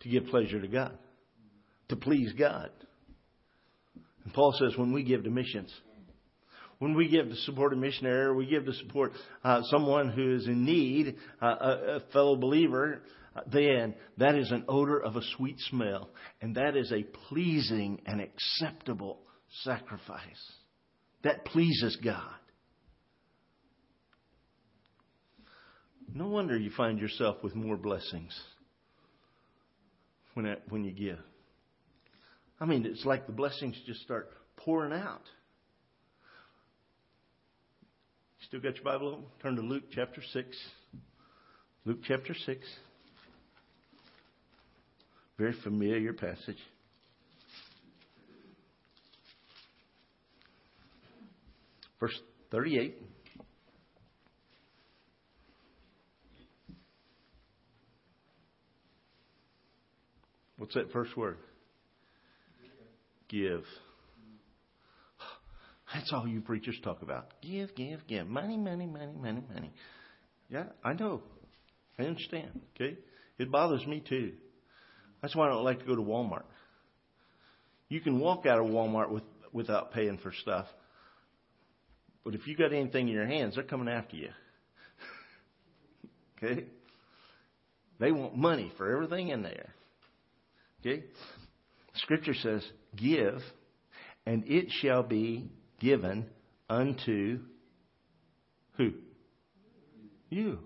To 0.00 0.08
give 0.08 0.26
pleasure 0.26 0.60
to 0.60 0.68
God, 0.68 0.98
to 1.88 1.96
please 1.96 2.32
God. 2.38 2.70
And 4.24 4.34
Paul 4.34 4.54
says 4.58 4.76
when 4.76 4.92
we 4.92 5.02
give 5.02 5.24
to 5.24 5.30
missions, 5.30 5.72
when 6.78 6.94
we 6.94 7.08
give 7.08 7.28
to 7.28 7.36
support 7.36 7.72
a 7.72 7.76
missionary 7.76 8.34
we 8.34 8.46
give 8.46 8.66
to 8.66 8.74
support 8.74 9.12
uh, 9.42 9.62
someone 9.70 10.10
who 10.10 10.34
is 10.34 10.46
in 10.46 10.64
need, 10.64 11.16
uh, 11.40 11.46
a, 11.46 11.96
a, 11.96 12.00
fellow 12.12 12.36
believer, 12.36 13.00
then 13.50 13.94
that 14.18 14.34
is 14.34 14.50
an 14.50 14.64
odor 14.68 14.98
of 14.98 15.16
a 15.16 15.22
sweet 15.36 15.58
smell. 15.70 16.10
And 16.40 16.56
that 16.56 16.76
is 16.76 16.92
a 16.92 17.02
pleasing 17.28 18.00
and 18.06 18.20
acceptable 18.20 19.20
sacrifice. 19.62 20.52
That 21.22 21.44
pleases 21.46 21.96
God. 22.04 22.34
No 26.16 26.28
wonder 26.28 26.56
you 26.56 26.70
find 26.70 27.00
yourself 27.00 27.38
with 27.42 27.56
more 27.56 27.76
blessings 27.76 28.32
when, 30.34 30.56
when 30.68 30.84
you 30.84 30.92
give. 30.92 31.18
I 32.60 32.66
mean, 32.66 32.86
it's 32.86 33.04
like 33.04 33.26
the 33.26 33.32
blessings 33.32 33.76
just 33.84 34.00
start 34.02 34.30
pouring 34.56 34.92
out. 34.92 35.22
Still 38.46 38.60
got 38.60 38.76
your 38.76 38.84
Bible 38.84 39.08
open? 39.08 39.24
Turn 39.42 39.56
to 39.56 39.62
Luke 39.62 39.84
chapter 39.92 40.22
6. 40.32 40.56
Luke 41.84 41.98
chapter 42.06 42.32
6. 42.46 42.60
Very 45.36 45.54
familiar 45.64 46.12
passage. 46.12 46.58
Verse 51.98 52.16
38. 52.52 53.02
What's 60.64 60.76
that 60.76 60.92
first 60.92 61.14
word? 61.14 61.36
Give. 63.28 63.64
That's 65.92 66.10
all 66.10 66.26
you 66.26 66.40
preachers 66.40 66.78
talk 66.82 67.02
about. 67.02 67.34
Give, 67.42 67.74
give, 67.74 68.00
give. 68.08 68.26
Money, 68.26 68.56
money, 68.56 68.86
money, 68.86 69.12
money, 69.12 69.42
money. 69.52 69.74
Yeah, 70.48 70.64
I 70.82 70.94
know. 70.94 71.20
I 71.98 72.04
understand. 72.04 72.62
Okay? 72.74 72.96
It 73.38 73.52
bothers 73.52 73.86
me 73.86 74.02
too. 74.08 74.32
That's 75.20 75.36
why 75.36 75.48
I 75.48 75.50
don't 75.50 75.64
like 75.64 75.80
to 75.80 75.84
go 75.84 75.96
to 75.96 76.00
Walmart. 76.00 76.44
You 77.90 78.00
can 78.00 78.18
walk 78.18 78.46
out 78.46 78.58
of 78.58 78.64
Walmart 78.64 79.10
with, 79.10 79.24
without 79.52 79.92
paying 79.92 80.16
for 80.16 80.32
stuff. 80.40 80.64
But 82.24 82.34
if 82.34 82.46
you 82.46 82.56
got 82.56 82.72
anything 82.72 83.08
in 83.08 83.12
your 83.12 83.26
hands, 83.26 83.56
they're 83.56 83.64
coming 83.64 83.88
after 83.88 84.16
you. 84.16 84.30
okay? 86.42 86.64
They 88.00 88.12
want 88.12 88.34
money 88.34 88.72
for 88.78 88.90
everything 88.90 89.28
in 89.28 89.42
there. 89.42 89.74
Okay? 90.84 91.04
Scripture 91.94 92.34
says, 92.34 92.64
Give, 92.96 93.40
and 94.26 94.44
it 94.46 94.66
shall 94.70 95.02
be 95.02 95.50
given 95.80 96.26
unto 96.68 97.40
who? 98.76 98.92
You. 100.28 100.58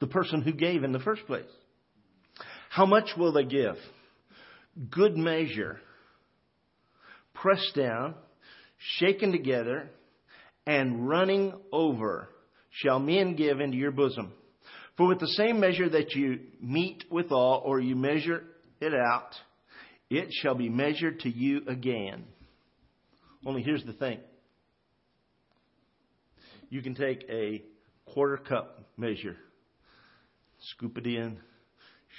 The 0.00 0.06
person 0.06 0.42
who 0.42 0.52
gave 0.52 0.84
in 0.84 0.92
the 0.92 0.98
first 0.98 1.26
place. 1.26 1.44
How 2.68 2.84
much 2.84 3.10
will 3.16 3.32
they 3.32 3.44
give? 3.44 3.76
Good 4.90 5.16
measure, 5.16 5.80
pressed 7.32 7.74
down, 7.74 8.14
shaken 8.98 9.32
together, 9.32 9.88
and 10.66 11.08
running 11.08 11.54
over 11.72 12.28
shall 12.70 12.98
men 12.98 13.36
give 13.36 13.60
into 13.60 13.78
your 13.78 13.92
bosom. 13.92 14.32
For 14.98 15.06
with 15.06 15.20
the 15.20 15.28
same 15.28 15.60
measure 15.60 15.88
that 15.88 16.14
you 16.14 16.40
meet 16.60 17.04
withal, 17.10 17.62
or 17.64 17.80
you 17.80 17.96
measure 17.96 18.42
it 18.80 18.94
out, 18.94 19.34
it 20.10 20.28
shall 20.42 20.54
be 20.54 20.68
measured 20.68 21.20
to 21.20 21.28
you 21.28 21.62
again. 21.66 22.24
Only 23.44 23.62
here's 23.62 23.84
the 23.84 23.92
thing 23.92 24.18
you 26.68 26.82
can 26.82 26.94
take 26.94 27.24
a 27.30 27.62
quarter 28.06 28.36
cup 28.36 28.80
measure, 28.96 29.36
scoop 30.60 30.98
it 30.98 31.06
in, 31.06 31.38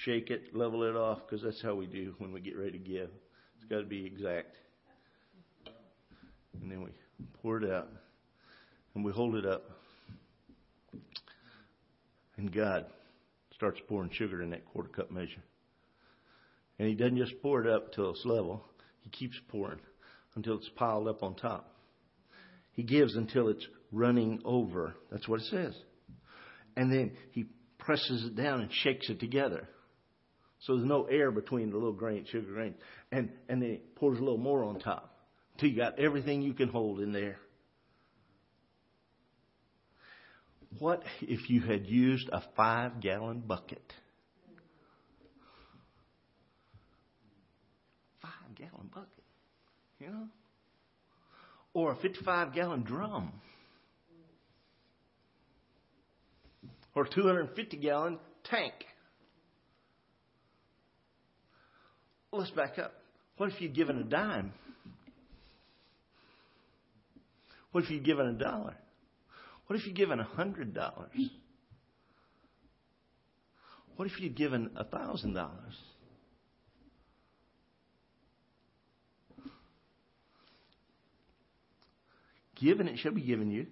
shake 0.06 0.30
it, 0.30 0.56
level 0.56 0.84
it 0.84 0.96
off, 0.96 1.20
because 1.28 1.44
that's 1.44 1.62
how 1.62 1.76
we 1.76 1.86
do 1.86 2.16
when 2.20 2.32
we 2.32 2.40
get 2.40 2.58
ready 2.58 2.72
to 2.72 2.78
give. 2.78 3.10
It's 3.56 3.66
got 3.70 3.80
to 3.80 3.86
be 3.86 4.06
exact. 4.06 4.56
And 6.62 6.72
then 6.72 6.84
we 6.84 6.92
pour 7.42 7.58
it 7.62 7.72
out 7.72 7.90
and 8.96 9.04
we 9.04 9.12
hold 9.12 9.36
it 9.36 9.46
up. 9.46 9.64
And 12.38 12.54
God 12.54 12.86
starts 13.54 13.80
pouring 13.88 14.12
sugar 14.12 14.42
in 14.42 14.52
that 14.52 14.66
quarter 14.66 14.90
cup 14.90 15.12
measure. 15.12 15.42
And 16.80 16.88
He 16.88 16.96
doesn't 16.96 17.18
just 17.18 17.42
pour 17.42 17.62
it 17.66 17.68
up 17.68 17.94
till 17.94 18.12
it's 18.12 18.26
level, 18.26 18.64
He 19.02 19.10
keeps 19.10 19.36
pouring 19.50 19.80
until 20.36 20.58
it's 20.58 20.70
piled 20.76 21.08
up 21.08 21.24
on 21.24 21.36
top. 21.36 21.74
He 22.72 22.84
gives 22.84 23.16
until 23.16 23.50
it's 23.50 23.66
running 23.92 24.42
over. 24.46 24.96
That's 25.12 25.28
what 25.28 25.42
it 25.42 25.48
says. 25.48 25.76
And 26.76 26.92
then 26.92 27.12
He 27.32 27.46
presses 27.80 28.26
it 28.26 28.36
down 28.36 28.62
and 28.62 28.72
shakes 28.72 29.10
it 29.10 29.20
together. 29.20 29.68
So 30.60 30.76
there's 30.76 30.88
no 30.88 31.06
air 31.06 31.32
between 31.32 31.70
the 31.70 31.78
little 31.78 31.94
grain, 31.94 32.26
sugar 32.30 32.52
grain. 32.52 32.76
And, 33.12 33.32
and 33.50 33.62
then 33.62 33.70
He 33.70 33.78
pours 33.96 34.20
a 34.20 34.22
little 34.22 34.38
more 34.38 34.64
on 34.64 34.80
top 34.80 35.18
until 35.54 35.70
you 35.70 35.78
got 35.78 36.00
everything 36.00 36.42
you 36.42 36.54
can 36.54 36.70
hold 36.70 37.00
in 37.00 37.12
there. 37.12 37.38
What 40.80 41.04
if 41.22 41.50
you 41.50 41.62
had 41.62 41.88
used 41.88 42.30
a 42.32 42.44
five 42.56 43.00
gallon 43.00 43.40
bucket? 43.40 43.82
Gallon 48.58 48.90
bucket, 48.94 49.24
you 50.00 50.08
know? 50.08 50.28
Or 51.74 51.92
a 51.92 51.96
55 51.96 52.54
gallon 52.54 52.84
drum. 52.84 53.32
Or 56.96 57.06
250 57.06 57.78
gallon 57.78 58.18
tank. 58.44 58.74
Let's 62.32 62.52
back 62.52 62.78
up. 62.80 62.94
What 63.38 63.52
if 63.52 63.62
you'd 63.62 63.76
given 63.76 63.98
a 64.00 64.04
dime? 64.04 64.54
What 67.72 67.84
if 67.84 67.90
you'd 67.92 68.06
given 68.06 68.28
a 68.28 68.34
dollar? 68.34 68.76
What 69.68 69.78
if 69.78 69.86
you'd 69.86 69.96
given 69.96 70.20
a 70.20 70.24
hundred 70.24 70.74
dollars? 70.74 71.12
What 73.96 74.08
if 74.08 74.20
you'd 74.20 74.36
given 74.36 74.72
a 74.76 74.84
thousand 74.84 75.34
dollars? 75.34 75.76
Given 82.60 82.88
it 82.88 83.00
shall 83.00 83.14
be 83.14 83.22
given 83.22 83.52
you. 83.52 83.68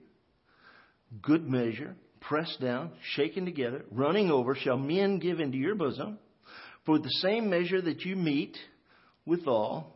Good 1.21 1.47
measure, 1.47 1.95
pressed 2.21 2.59
down, 2.61 2.91
shaken 3.15 3.45
together, 3.45 3.85
running 3.91 4.31
over, 4.31 4.55
shall 4.55 4.77
men 4.77 5.19
give 5.19 5.39
into 5.39 5.57
your 5.57 5.75
bosom. 5.75 6.19
For 6.85 6.99
the 6.99 7.09
same 7.21 7.49
measure 7.49 7.81
that 7.81 8.01
you 8.01 8.15
meet 8.15 8.57
withal, 9.25 9.95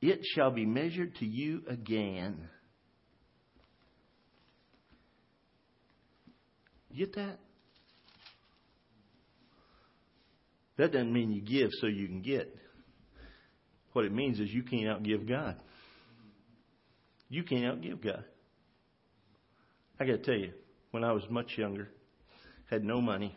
it 0.00 0.20
shall 0.34 0.50
be 0.50 0.66
measured 0.66 1.14
to 1.16 1.26
you 1.26 1.62
again. 1.68 2.48
Get 6.94 7.14
that? 7.14 7.38
That 10.76 10.92
doesn't 10.92 11.12
mean 11.12 11.32
you 11.32 11.40
give 11.40 11.70
so 11.80 11.86
you 11.86 12.06
can 12.06 12.20
get. 12.20 12.54
What 13.92 14.04
it 14.04 14.12
means 14.12 14.38
is 14.40 14.50
you 14.50 14.62
can't 14.62 14.84
outgive 14.84 15.26
God. 15.26 15.56
You 17.28 17.42
can't 17.42 17.64
outgive 17.64 18.02
God. 18.02 18.24
I 19.98 20.04
got 20.04 20.12
to 20.12 20.18
tell 20.18 20.34
you, 20.34 20.52
when 20.90 21.04
I 21.04 21.12
was 21.12 21.24
much 21.30 21.56
younger, 21.56 21.88
had 22.70 22.84
no 22.84 23.00
money, 23.00 23.36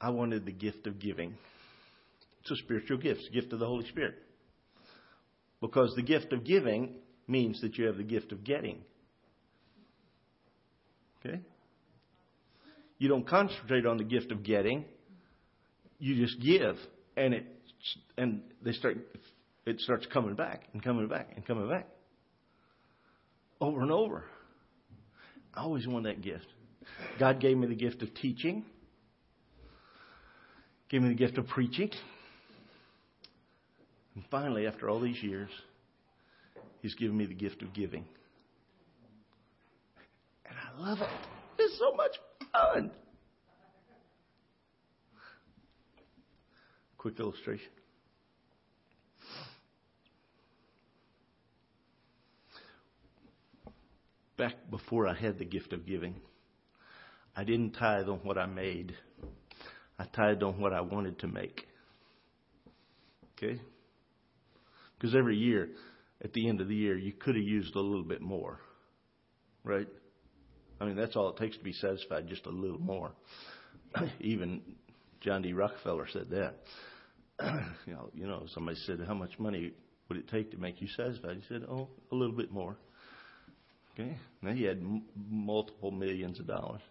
I 0.00 0.10
wanted 0.10 0.46
the 0.46 0.52
gift 0.52 0.86
of 0.86 0.98
giving. 0.98 1.34
It's 2.40 2.50
a 2.50 2.56
spiritual 2.56 2.98
gift, 2.98 3.20
it's 3.20 3.28
a 3.28 3.32
gift 3.32 3.52
of 3.52 3.58
the 3.58 3.66
Holy 3.66 3.86
Spirit. 3.88 4.14
Because 5.60 5.92
the 5.96 6.02
gift 6.02 6.32
of 6.32 6.44
giving 6.44 6.94
means 7.26 7.60
that 7.62 7.76
you 7.76 7.86
have 7.86 7.96
the 7.96 8.04
gift 8.04 8.32
of 8.32 8.44
getting. 8.44 8.78
Okay? 11.20 11.40
You 12.98 13.08
don't 13.08 13.26
concentrate 13.26 13.86
on 13.86 13.96
the 13.96 14.04
gift 14.04 14.30
of 14.32 14.42
getting. 14.42 14.84
You 15.98 16.14
just 16.14 16.40
give, 16.40 16.76
and 17.16 17.34
it 17.34 17.46
and 18.16 18.42
they 18.62 18.72
start 18.72 18.98
it 19.68 19.80
starts 19.80 20.06
coming 20.12 20.34
back 20.34 20.64
and 20.72 20.82
coming 20.82 21.08
back 21.08 21.30
and 21.34 21.46
coming 21.46 21.68
back 21.68 21.86
over 23.60 23.82
and 23.82 23.90
over. 23.90 24.24
I 25.54 25.60
always 25.62 25.86
wanted 25.86 26.16
that 26.16 26.22
gift. 26.22 26.46
God 27.18 27.40
gave 27.40 27.56
me 27.56 27.66
the 27.66 27.74
gift 27.74 28.02
of 28.02 28.14
teaching, 28.14 28.64
gave 30.88 31.02
me 31.02 31.08
the 31.08 31.14
gift 31.14 31.38
of 31.38 31.46
preaching. 31.48 31.90
And 34.14 34.24
finally, 34.30 34.66
after 34.66 34.88
all 34.88 35.00
these 35.00 35.22
years, 35.22 35.50
He's 36.80 36.94
given 36.94 37.16
me 37.16 37.26
the 37.26 37.34
gift 37.34 37.62
of 37.62 37.72
giving. 37.72 38.04
And 40.46 40.54
I 40.56 40.80
love 40.80 41.00
it. 41.00 41.08
It's 41.58 41.78
so 41.78 41.92
much 41.94 42.12
fun. 42.52 42.90
Quick 46.96 47.18
illustration. 47.18 47.68
Back 54.38 54.54
before 54.70 55.06
I 55.06 55.14
had 55.14 55.38
the 55.38 55.44
gift 55.44 55.72
of 55.74 55.84
giving, 55.84 56.14
I 57.36 57.44
didn't 57.44 57.72
tithe 57.72 58.08
on 58.08 58.20
what 58.22 58.38
I 58.38 58.46
made. 58.46 58.94
I 59.98 60.04
tithed 60.04 60.42
on 60.42 60.60
what 60.60 60.72
I 60.72 60.80
wanted 60.80 61.18
to 61.20 61.26
make. 61.26 61.66
Okay? 63.36 63.60
Because 64.96 65.14
every 65.14 65.36
year, 65.36 65.68
at 66.22 66.32
the 66.32 66.48
end 66.48 66.60
of 66.60 66.68
the 66.68 66.74
year, 66.74 66.96
you 66.96 67.12
could 67.12 67.34
have 67.34 67.44
used 67.44 67.74
a 67.74 67.80
little 67.80 68.04
bit 68.04 68.22
more. 68.22 68.58
Right? 69.64 69.88
I 70.80 70.84
mean, 70.84 70.96
that's 70.96 71.16
all 71.16 71.28
it 71.30 71.36
takes 71.36 71.56
to 71.58 71.64
be 71.64 71.72
satisfied, 71.72 72.28
just 72.28 72.46
a 72.46 72.50
little 72.50 72.78
more. 72.78 73.12
Even 74.20 74.62
John 75.20 75.42
D. 75.42 75.52
Rockefeller 75.52 76.06
said 76.12 76.30
that. 76.30 76.54
you 77.86 77.92
know, 77.92 78.10
you 78.14 78.26
know, 78.26 78.46
somebody 78.54 78.76
said, 78.86 79.00
"How 79.06 79.14
much 79.14 79.38
money 79.38 79.72
would 80.08 80.18
it 80.18 80.28
take 80.28 80.50
to 80.52 80.56
make 80.56 80.80
you 80.80 80.88
satisfied?" 80.96 81.36
He 81.36 81.42
said, 81.48 81.64
"Oh, 81.68 81.88
a 82.10 82.14
little 82.14 82.34
bit 82.34 82.50
more." 82.50 82.76
Okay? 83.98 84.16
Now 84.42 84.52
he 84.52 84.64
had 84.64 84.78
m- 84.78 85.02
multiple 85.28 85.90
millions 85.90 86.38
of 86.38 86.46
dollars. 86.46 86.82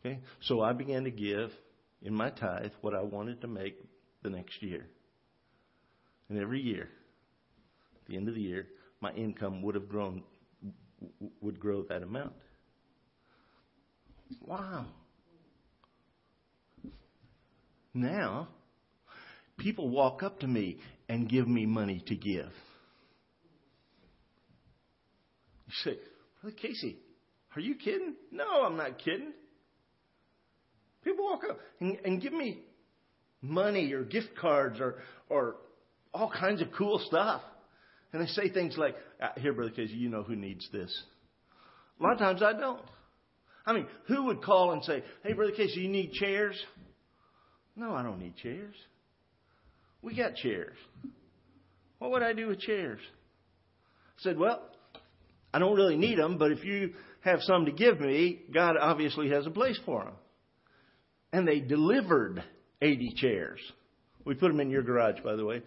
Okay? 0.00 0.20
So 0.40 0.60
I 0.60 0.72
began 0.72 1.04
to 1.04 1.10
give 1.10 1.50
in 2.02 2.14
my 2.14 2.30
tithe 2.30 2.72
what 2.80 2.94
I 2.94 3.02
wanted 3.02 3.40
to 3.42 3.46
make 3.46 3.76
the 4.22 4.30
next 4.30 4.62
year. 4.62 4.86
And 6.28 6.38
every 6.38 6.60
year, 6.60 6.88
at 7.94 8.08
the 8.08 8.16
end 8.16 8.28
of 8.28 8.34
the 8.34 8.40
year, 8.40 8.66
my 9.00 9.12
income 9.12 9.62
would 9.62 9.74
have 9.74 9.88
grown, 9.88 10.22
would 11.40 11.60
grow 11.60 11.82
that 11.84 12.02
amount. 12.02 12.32
Wow. 14.40 14.86
Now, 17.94 18.48
people 19.56 19.88
walk 19.88 20.22
up 20.22 20.40
to 20.40 20.46
me 20.46 20.78
and 21.08 21.28
give 21.28 21.46
me 21.46 21.66
money 21.66 22.02
to 22.06 22.16
give. 22.16 22.52
You 25.66 25.72
say, 25.84 25.98
Brother 26.46 26.58
Casey, 26.62 26.96
are 27.56 27.60
you 27.60 27.74
kidding? 27.74 28.14
No, 28.30 28.62
I'm 28.64 28.76
not 28.76 29.00
kidding. 29.00 29.32
People 31.02 31.24
walk 31.24 31.40
up 31.50 31.58
and, 31.80 31.98
and 32.04 32.22
give 32.22 32.32
me 32.32 32.60
money 33.42 33.92
or 33.92 34.04
gift 34.04 34.28
cards 34.40 34.78
or, 34.78 34.98
or 35.28 35.56
all 36.14 36.30
kinds 36.30 36.62
of 36.62 36.68
cool 36.78 37.00
stuff. 37.04 37.42
And 38.12 38.22
they 38.22 38.28
say 38.28 38.48
things 38.48 38.76
like, 38.78 38.94
ah, 39.20 39.32
Here, 39.38 39.52
Brother 39.52 39.72
Casey, 39.72 39.94
you 39.94 40.08
know 40.08 40.22
who 40.22 40.36
needs 40.36 40.68
this. 40.70 41.02
A 41.98 42.04
lot 42.04 42.12
of 42.12 42.20
times 42.20 42.44
I 42.44 42.52
don't. 42.52 42.80
I 43.66 43.72
mean, 43.72 43.88
who 44.06 44.26
would 44.26 44.40
call 44.40 44.70
and 44.70 44.84
say, 44.84 45.02
Hey, 45.24 45.32
Brother 45.32 45.50
Casey, 45.50 45.80
you 45.80 45.88
need 45.88 46.12
chairs? 46.12 46.56
No, 47.74 47.92
I 47.92 48.04
don't 48.04 48.20
need 48.20 48.36
chairs. 48.36 48.76
We 50.00 50.14
got 50.14 50.36
chairs. 50.36 50.76
What 51.98 52.12
would 52.12 52.22
I 52.22 52.34
do 52.34 52.46
with 52.46 52.60
chairs? 52.60 53.00
I 53.02 54.22
said, 54.22 54.38
Well, 54.38 54.62
I 55.52 55.58
don't 55.58 55.76
really 55.76 55.96
need 55.96 56.18
them, 56.18 56.38
but 56.38 56.52
if 56.52 56.64
you 56.64 56.92
have 57.20 57.40
some 57.42 57.64
to 57.66 57.72
give 57.72 58.00
me, 58.00 58.42
God 58.52 58.76
obviously 58.80 59.30
has 59.30 59.46
a 59.46 59.50
place 59.50 59.78
for 59.84 60.04
them. 60.04 60.14
And 61.32 61.46
they 61.46 61.60
delivered 61.60 62.42
80 62.80 63.14
chairs. 63.16 63.60
We 64.24 64.34
put 64.34 64.48
them 64.48 64.60
in 64.60 64.70
your 64.70 64.82
garage, 64.82 65.20
by 65.22 65.36
the 65.36 65.44
way, 65.44 65.62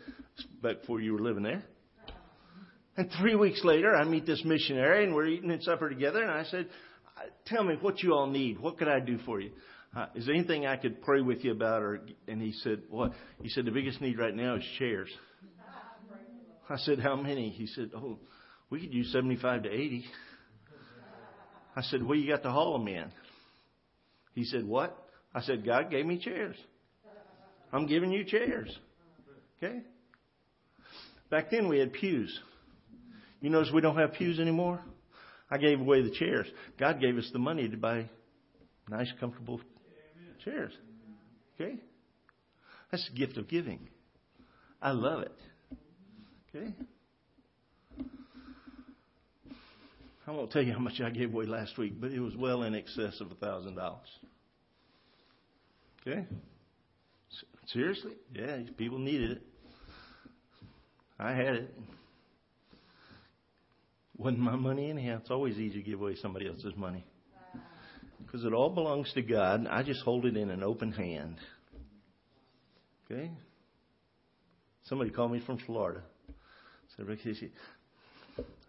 back 0.61 0.81
before 0.81 0.99
you 0.99 1.13
were 1.13 1.21
living 1.21 1.43
there. 1.43 1.63
And 2.97 3.09
three 3.21 3.35
weeks 3.35 3.63
later, 3.63 3.95
I 3.95 4.03
meet 4.03 4.25
this 4.25 4.43
missionary, 4.43 5.05
and 5.05 5.15
we're 5.15 5.27
eating 5.27 5.51
at 5.51 5.63
supper 5.63 5.87
together. 5.87 6.21
And 6.21 6.31
I 6.31 6.43
said, 6.43 6.67
"Tell 7.45 7.63
me 7.63 7.75
what 7.79 8.03
you 8.03 8.13
all 8.13 8.27
need. 8.27 8.59
What 8.59 8.77
could 8.77 8.89
I 8.89 8.99
do 8.99 9.17
for 9.19 9.39
you? 9.39 9.51
Uh, 9.95 10.07
is 10.15 10.25
there 10.25 10.35
anything 10.35 10.65
I 10.65 10.75
could 10.75 11.01
pray 11.01 11.21
with 11.21 11.45
you 11.45 11.53
about?" 11.53 11.81
Or 11.81 12.01
and 12.27 12.41
he 12.41 12.51
said, 12.51 12.81
"What?" 12.89 13.13
He 13.41 13.47
said, 13.47 13.63
"The 13.63 13.71
biggest 13.71 14.01
need 14.01 14.19
right 14.19 14.35
now 14.35 14.55
is 14.55 14.63
chairs." 14.77 15.09
I 16.69 16.75
said, 16.75 16.99
"How 16.99 17.15
many?" 17.15 17.49
He 17.51 17.67
said, 17.67 17.91
"Oh, 17.95 18.19
we 18.69 18.81
could 18.81 18.93
use 18.93 19.11
75 19.11 19.63
to 19.63 19.69
80. 19.71 20.05
I 21.75 21.81
said, 21.83 22.03
Well, 22.03 22.17
you 22.17 22.29
got 22.29 22.43
to 22.43 22.51
haul 22.51 22.77
them 22.77 22.87
in. 22.87 23.11
He 24.33 24.43
said, 24.43 24.65
What? 24.65 24.97
I 25.33 25.41
said, 25.41 25.65
God 25.65 25.89
gave 25.89 26.05
me 26.05 26.19
chairs. 26.19 26.55
I'm 27.71 27.85
giving 27.85 28.11
you 28.11 28.23
chairs. 28.23 28.75
Okay? 29.57 29.81
Back 31.29 31.51
then 31.51 31.67
we 31.67 31.79
had 31.79 31.93
pews. 31.93 32.37
You 33.41 33.49
notice 33.49 33.71
we 33.73 33.81
don't 33.81 33.97
have 33.97 34.13
pews 34.13 34.39
anymore? 34.39 34.81
I 35.51 35.57
gave 35.57 35.79
away 35.79 36.01
the 36.01 36.11
chairs. 36.11 36.47
God 36.79 36.99
gave 36.99 37.17
us 37.17 37.29
the 37.31 37.39
money 37.39 37.67
to 37.69 37.77
buy 37.77 38.09
nice, 38.89 39.11
comfortable 39.19 39.61
chairs. 40.43 40.73
Okay? 41.55 41.75
That's 42.91 43.07
the 43.09 43.15
gift 43.15 43.37
of 43.37 43.47
giving. 43.47 43.87
I 44.81 44.91
love 44.91 45.21
it. 45.21 45.31
Okay? 46.55 46.73
I 50.29 50.31
won't 50.31 50.51
tell 50.51 50.61
you 50.61 50.73
how 50.73 50.79
much 50.79 51.01
I 51.01 51.09
gave 51.09 51.33
away 51.33 51.47
last 51.47 51.75
week, 51.79 51.99
but 51.99 52.11
it 52.11 52.19
was 52.19 52.35
well 52.35 52.61
in 52.61 52.75
excess 52.75 53.19
of 53.19 53.31
a 53.31 53.35
thousand 53.35 53.77
dollars. 53.77 54.07
Okay? 56.01 56.23
Seriously? 57.73 58.11
Yeah, 58.35 58.59
people 58.77 58.99
needed 58.99 59.31
it. 59.31 59.41
I 61.17 61.31
had 61.31 61.55
it. 61.55 61.75
Wasn't 64.17 64.39
my 64.39 64.55
money 64.55 64.91
anyhow. 64.91 65.17
It's 65.19 65.31
always 65.31 65.57
easy 65.57 65.81
to 65.81 65.89
give 65.89 65.99
away 65.99 66.15
somebody 66.21 66.47
else's 66.47 66.75
money. 66.77 67.03
Because 68.23 68.45
it 68.45 68.53
all 68.53 68.69
belongs 68.69 69.11
to 69.13 69.23
God. 69.23 69.65
I 69.67 69.81
just 69.81 70.03
hold 70.03 70.25
it 70.25 70.37
in 70.37 70.51
an 70.51 70.61
open 70.61 70.91
hand. 70.91 71.37
Okay? 73.09 73.31
Somebody 74.83 75.09
called 75.09 75.31
me 75.31 75.41
from 75.43 75.57
Florida. 75.65 76.03
Said, 76.95 77.07
Rick, 77.07 77.19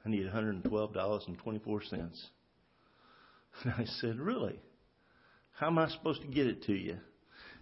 I 0.05 0.09
need 0.09 0.27
$112.24. 0.27 2.13
And 3.65 3.73
I 3.73 3.85
said, 4.01 4.19
Really? 4.19 4.59
How 5.53 5.67
am 5.67 5.79
I 5.79 5.89
supposed 5.89 6.23
to 6.23 6.29
get 6.29 6.47
it 6.47 6.63
to 6.65 6.73
you? 6.73 6.97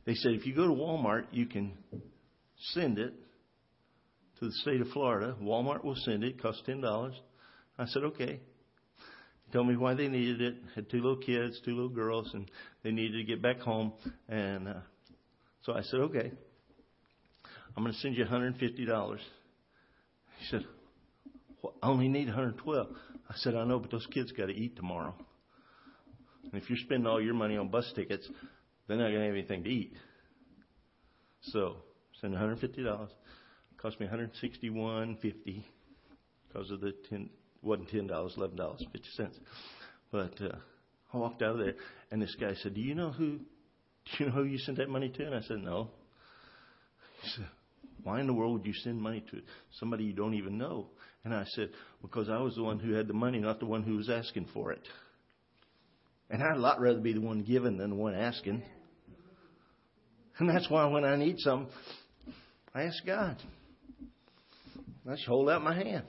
They 0.05 0.15
said, 0.15 0.33
If 0.33 0.47
you 0.47 0.55
go 0.55 0.67
to 0.67 0.73
Walmart, 0.73 1.25
you 1.33 1.47
can 1.47 1.73
send 2.73 2.99
it 2.99 3.15
to 4.39 4.45
the 4.47 4.53
state 4.63 4.81
of 4.81 4.89
Florida. 4.89 5.35
Walmart 5.43 5.85
will 5.85 5.97
send 5.97 6.23
it. 6.25 6.37
It 6.37 6.43
costs 6.43 6.63
$10. 6.69 7.13
I 7.79 7.87
said, 7.87 8.05
Okay. 8.05 8.41
told 9.53 9.67
me 9.67 9.77
why 9.77 9.95
they 9.95 10.09
needed 10.09 10.41
it. 10.41 10.55
Had 10.75 10.91
two 10.91 10.99
little 10.99 11.17
kids, 11.17 11.61
two 11.65 11.73
little 11.75 11.89
girls, 11.89 12.31
and 12.35 12.51
they 12.85 12.91
needed 12.91 13.19
to 13.19 13.25
get 13.25 13.43
back 13.43 13.61
home. 13.61 13.93
And 14.29 14.69
uh, 14.69 14.75
so 15.63 15.73
I 15.73 15.83
said, 15.83 16.01
okay, 16.01 16.31
I'm 17.77 17.83
going 17.83 17.93
to 17.95 18.01
send 18.01 18.17
you 18.17 18.25
$150. 18.25 19.19
He 20.39 20.47
said, 20.51 20.65
well, 21.63 21.75
I 21.83 21.89
only 21.89 22.09
need 22.09 22.27
112. 22.27 22.87
I 23.29 23.35
said, 23.37 23.55
I 23.55 23.65
know, 23.65 23.79
but 23.79 23.91
those 23.91 24.07
kids 24.13 24.33
got 24.33 24.47
to 24.47 24.55
eat 24.55 24.77
tomorrow. 24.77 25.15
And 26.45 26.63
if 26.63 26.69
you're 26.69 26.79
spending 26.79 27.07
all 27.07 27.21
your 27.21 27.35
money 27.35 27.57
on 27.57 27.69
bus 27.69 27.91
tickets, 27.95 28.29
they're 28.87 28.97
not 28.97 29.09
going 29.09 29.21
to 29.21 29.27
have 29.27 29.35
anything 29.35 29.65
to 29.65 29.71
eat. 29.71 29.93
So, 31.43 31.77
send 32.21 32.35
$150. 32.35 33.09
Cost 33.77 34.01
me 34.01 34.07
161.50 34.07 35.63
because 36.49 36.71
of 36.71 36.81
the 36.81 36.95
10 37.11 37.29
wasn't 37.63 37.89
ten 37.91 38.07
dollars, 38.07 38.35
eleven 38.37 38.57
dollars, 38.57 38.85
fifty 38.93 39.09
cents. 39.17 39.39
But 40.11 40.41
uh, 40.41 40.57
I 41.13 41.17
walked 41.17 41.43
out 41.43 41.53
of 41.53 41.59
there, 41.59 41.75
and 42.11 42.21
this 42.23 42.35
guy 42.41 42.55
said, 42.63 42.75
"Do 42.75 42.81
you 42.81 42.95
know 42.95 43.11
who? 43.11 43.39
Do 43.39 44.25
you 44.25 44.27
know 44.27 44.33
who 44.33 44.45
you 44.45 44.59
sent 44.59 44.79
that 44.79 44.89
money 44.89 45.09
to?" 45.11 45.27
And 45.27 45.35
I 45.35 45.41
said, 45.43 45.59
"No." 45.59 45.91
He 47.23 47.31
said, 47.31 47.47
"Why 48.03 48.21
in 48.21 48.27
the 48.27 48.35
world 48.35 48.53
would 48.55 48.67
you 48.67 48.75
send 48.75 49.01
money 49.01 49.25
to 49.31 49.41
somebody 49.73 50.05
you 50.05 50.13
don't 50.13 50.35
even 50.35 50.59
know?" 50.59 50.89
And 51.25 51.35
I 51.35 51.45
said, 51.55 51.71
"Because 52.03 52.29
I 52.29 52.39
was 52.39 52.55
the 52.55 52.63
one 52.63 52.79
who 52.79 52.93
had 52.93 53.09
the 53.09 53.15
money, 53.15 53.39
not 53.39 53.61
the 53.61 53.67
one 53.67 53.83
who 53.83 53.97
was 53.97 54.09
asking 54.09 54.47
for 54.53 54.73
it." 54.73 54.87
And 56.31 56.43
I'd 56.43 56.57
a 56.57 56.61
lot 56.61 56.81
rather 56.81 57.01
be 57.01 57.13
the 57.13 57.21
one 57.21 57.43
giving 57.43 57.79
than 57.79 57.91
the 57.91 57.97
one 57.97 58.15
asking. 58.15 58.63
And 60.39 60.49
that's 60.49 60.71
why 60.71 60.87
when 60.87 61.05
I 61.05 61.17
need 61.17 61.37
something, 61.39 61.73
I 62.75 62.83
ask 62.83 63.05
God. 63.05 63.43
I 65.07 65.13
just 65.13 65.27
hold 65.27 65.49
out 65.49 65.63
my 65.63 65.75
hand. 65.75 66.05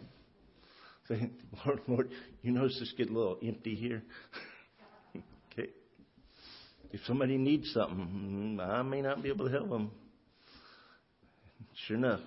Say, 1.08 1.32
Lord, 1.66 1.82
Lord, 1.88 2.10
you 2.44 2.52
notice 2.52 2.78
this 2.80 2.94
get 2.98 3.10
a 3.10 3.14
little 3.14 3.38
empty 3.42 3.76
here? 3.76 4.04
okay. 5.54 5.70
If 6.92 7.02
somebody 7.06 7.38
needs 7.38 7.72
something, 7.74 8.58
mm, 8.60 8.68
I 8.68 8.82
may 8.84 9.02
not 9.02 9.24
be 9.24 9.30
able 9.30 9.46
to 9.46 9.52
help 9.52 9.70
them. 9.70 9.92
Sure 11.88 11.98
enough, 11.98 12.22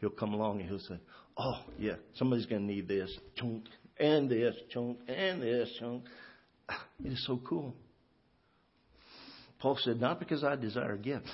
he'll 0.00 0.10
come 0.10 0.34
along 0.34 0.60
and 0.60 0.68
he'll 0.68 0.78
say, 0.78 0.98
Oh, 1.38 1.60
yeah, 1.78 1.94
somebody's 2.14 2.46
going 2.46 2.66
to 2.66 2.72
need 2.72 2.88
this, 2.88 3.10
chunk, 3.36 3.64
and 3.98 4.30
this, 4.30 4.54
chunk, 4.70 4.98
and 5.08 5.42
this, 5.42 5.70
chunk. 5.78 6.04
It 7.04 7.12
is 7.12 7.26
so 7.26 7.38
cool. 7.46 7.74
Paul 9.58 9.78
said, 9.82 10.00
Not 10.00 10.18
because 10.18 10.42
I 10.42 10.56
desire 10.56 10.94
a 10.94 10.98
gift, 10.98 11.26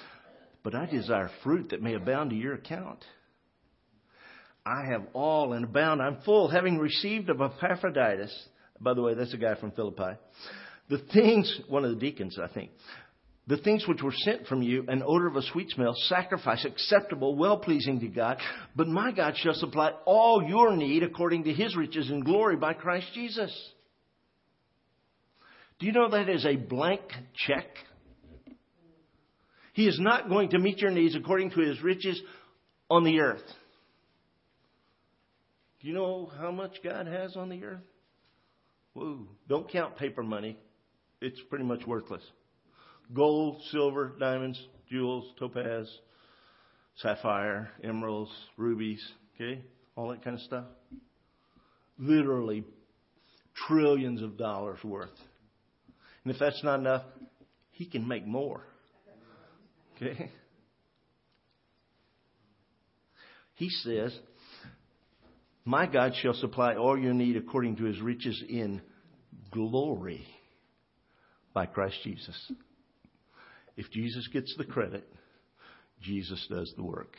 but 0.63 0.75
I 0.75 0.87
desire 0.87 1.31
fruit 1.43 1.71
that 1.71 1.83
may 1.83 1.95
abound 1.95 2.31
to 2.31 2.37
your 2.37 2.55
account. 2.55 3.05
I 4.65 4.85
have 4.91 5.03
all 5.13 5.55
and 5.55 5.65
abound. 5.65 6.01
I'm 6.01 6.19
full, 6.25 6.49
having 6.49 6.79
received 6.79 7.31
of 7.31 7.41
Epaphroditus. 7.41 8.33
By 8.81 8.95
the 8.95 9.03
way, 9.03 9.15
that's 9.15 9.35
a 9.35 9.39
guy 9.39 9.55
from 9.57 9.73
Philippi. 9.73 10.19
The 10.89 10.99
things, 11.13 11.61
one 11.69 11.85
of 11.85 11.91
the 11.91 12.01
deacons, 12.01 12.39
I 12.43 12.53
think, 12.53 12.71
the 13.49 13.57
things 13.57 13.87
which 13.89 14.03
were 14.03 14.15
sent 14.25 14.47
from 14.47 14.63
you, 14.63 14.85
an 14.87 15.03
odor 15.05 15.27
of 15.27 15.37
a 15.37 15.43
sweet 15.43 15.71
smell, 15.71 15.95
sacrifice 16.07 16.65
acceptable, 16.65 17.37
well 17.37 17.59
pleasing 17.59 17.99
to 18.01 18.09
God. 18.09 18.39
But 18.77 18.87
my 18.87 19.11
God 19.11 19.35
shall 19.37 19.55
supply 19.55 19.91
all 20.05 20.45
your 20.47 20.77
need 20.77 21.03
according 21.03 21.45
to 21.45 21.53
his 21.53 21.77
riches 21.77 22.09
and 22.09 22.25
glory 22.25 22.57
by 22.57 22.75
Christ 22.75 23.09
Jesus. 23.15 23.53
Do 25.81 25.87
you 25.87 25.93
know 25.93 26.11
that 26.11 26.29
is 26.29 26.47
a 26.47 26.55
blank 26.55 27.01
check? 27.47 27.67
He 29.73 29.89
is 29.89 29.99
not 29.99 30.29
going 30.29 30.51
to 30.51 30.59
meet 30.59 30.79
your 30.79 30.93
needs 30.93 31.17
according 31.17 31.51
to 31.53 31.61
his 31.61 31.83
riches 31.83 32.21
on 32.89 33.03
the 33.03 33.19
earth. 33.21 33.43
Do 35.81 35.89
you 35.89 35.95
know 35.95 36.31
how 36.39 36.53
much 36.53 36.77
God 36.85 37.09
has 37.09 37.37
on 37.37 37.49
the 37.49 37.65
earth? 37.65 37.83
Whoa. 38.93 39.27
Don't 39.49 39.69
count 39.69 39.97
paper 39.97 40.23
money. 40.23 40.57
It's 41.21 41.41
pretty 41.51 41.65
much 41.65 41.85
worthless. 41.87 42.23
Gold, 43.15 43.61
silver, 43.71 44.15
diamonds, 44.19 44.61
jewels, 44.91 45.27
topaz, 45.39 45.89
sapphire, 46.97 47.71
emeralds, 47.83 48.31
rubies, 48.57 49.03
okay? 49.35 49.63
All 49.97 50.09
that 50.11 50.25
kind 50.25 50.37
of 50.37 50.43
stuff. 50.43 50.65
Literally 51.99 52.65
trillions 53.69 54.23
of 54.23 54.39
dollars 54.39 54.79
worth. 54.83 55.11
And 56.25 56.33
if 56.33 56.39
that's 56.39 56.63
not 56.65 56.81
enough, 56.81 57.03
he 57.71 57.87
can 57.87 58.07
make 58.07 58.27
more. 58.27 58.63
Okay? 59.97 60.31
He 63.55 63.69
says, 63.69 64.17
my 65.65 65.87
God 65.87 66.13
shall 66.21 66.35
supply 66.35 66.75
all 66.77 66.99
your 66.99 67.15
need 67.15 67.37
according 67.37 67.77
to 67.77 67.85
his 67.85 68.01
riches 68.01 68.43
in 68.49 68.81
glory 69.51 70.27
by 71.55 71.67
Christ 71.67 71.97
Jesus. 72.03 72.53
If 73.83 73.91
Jesus 73.91 74.29
gets 74.33 74.55
the 74.57 74.65
credit, 74.65 75.05
Jesus 76.01 76.47
does 76.49 76.73
the 76.77 76.85
work. 76.85 77.17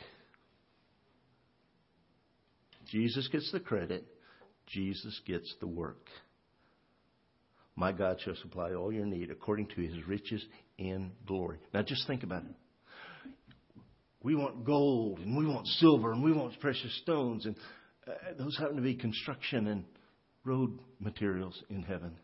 Jesus 2.90 3.28
gets 3.28 3.52
the 3.52 3.60
credit, 3.60 4.06
Jesus 4.68 5.20
gets 5.26 5.54
the 5.60 5.66
work. 5.66 6.08
My 7.76 7.92
God 7.92 8.16
shall 8.24 8.36
supply 8.36 8.72
all 8.72 8.90
your 8.90 9.04
need 9.04 9.30
according 9.30 9.66
to 9.76 9.82
his 9.82 10.06
riches 10.06 10.42
in 10.78 11.12
glory. 11.26 11.58
Now 11.74 11.82
just 11.82 12.06
think 12.06 12.22
about 12.22 12.44
it. 12.44 13.30
We 14.22 14.34
want 14.34 14.64
gold 14.64 15.18
and 15.18 15.36
we 15.36 15.44
want 15.44 15.66
silver 15.66 16.12
and 16.12 16.24
we 16.24 16.32
want 16.32 16.58
precious 16.60 16.98
stones 17.02 17.44
and 17.44 17.56
uh, 18.08 18.12
those 18.38 18.56
happen 18.56 18.76
to 18.76 18.82
be 18.82 18.94
construction 18.94 19.66
and 19.66 19.84
road 20.44 20.78
materials 20.98 21.62
in 21.68 21.82
heaven. 21.82 22.16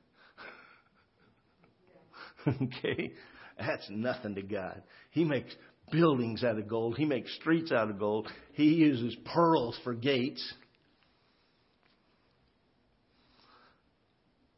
okay? 2.62 3.12
That's 3.60 3.86
nothing 3.90 4.34
to 4.36 4.42
God. 4.42 4.82
He 5.10 5.24
makes 5.24 5.54
buildings 5.92 6.42
out 6.42 6.58
of 6.58 6.66
gold. 6.66 6.96
He 6.96 7.04
makes 7.04 7.34
streets 7.36 7.72
out 7.72 7.90
of 7.90 7.98
gold. 7.98 8.28
He 8.52 8.64
uses 8.64 9.16
pearls 9.34 9.78
for 9.84 9.92
gates. 9.92 10.54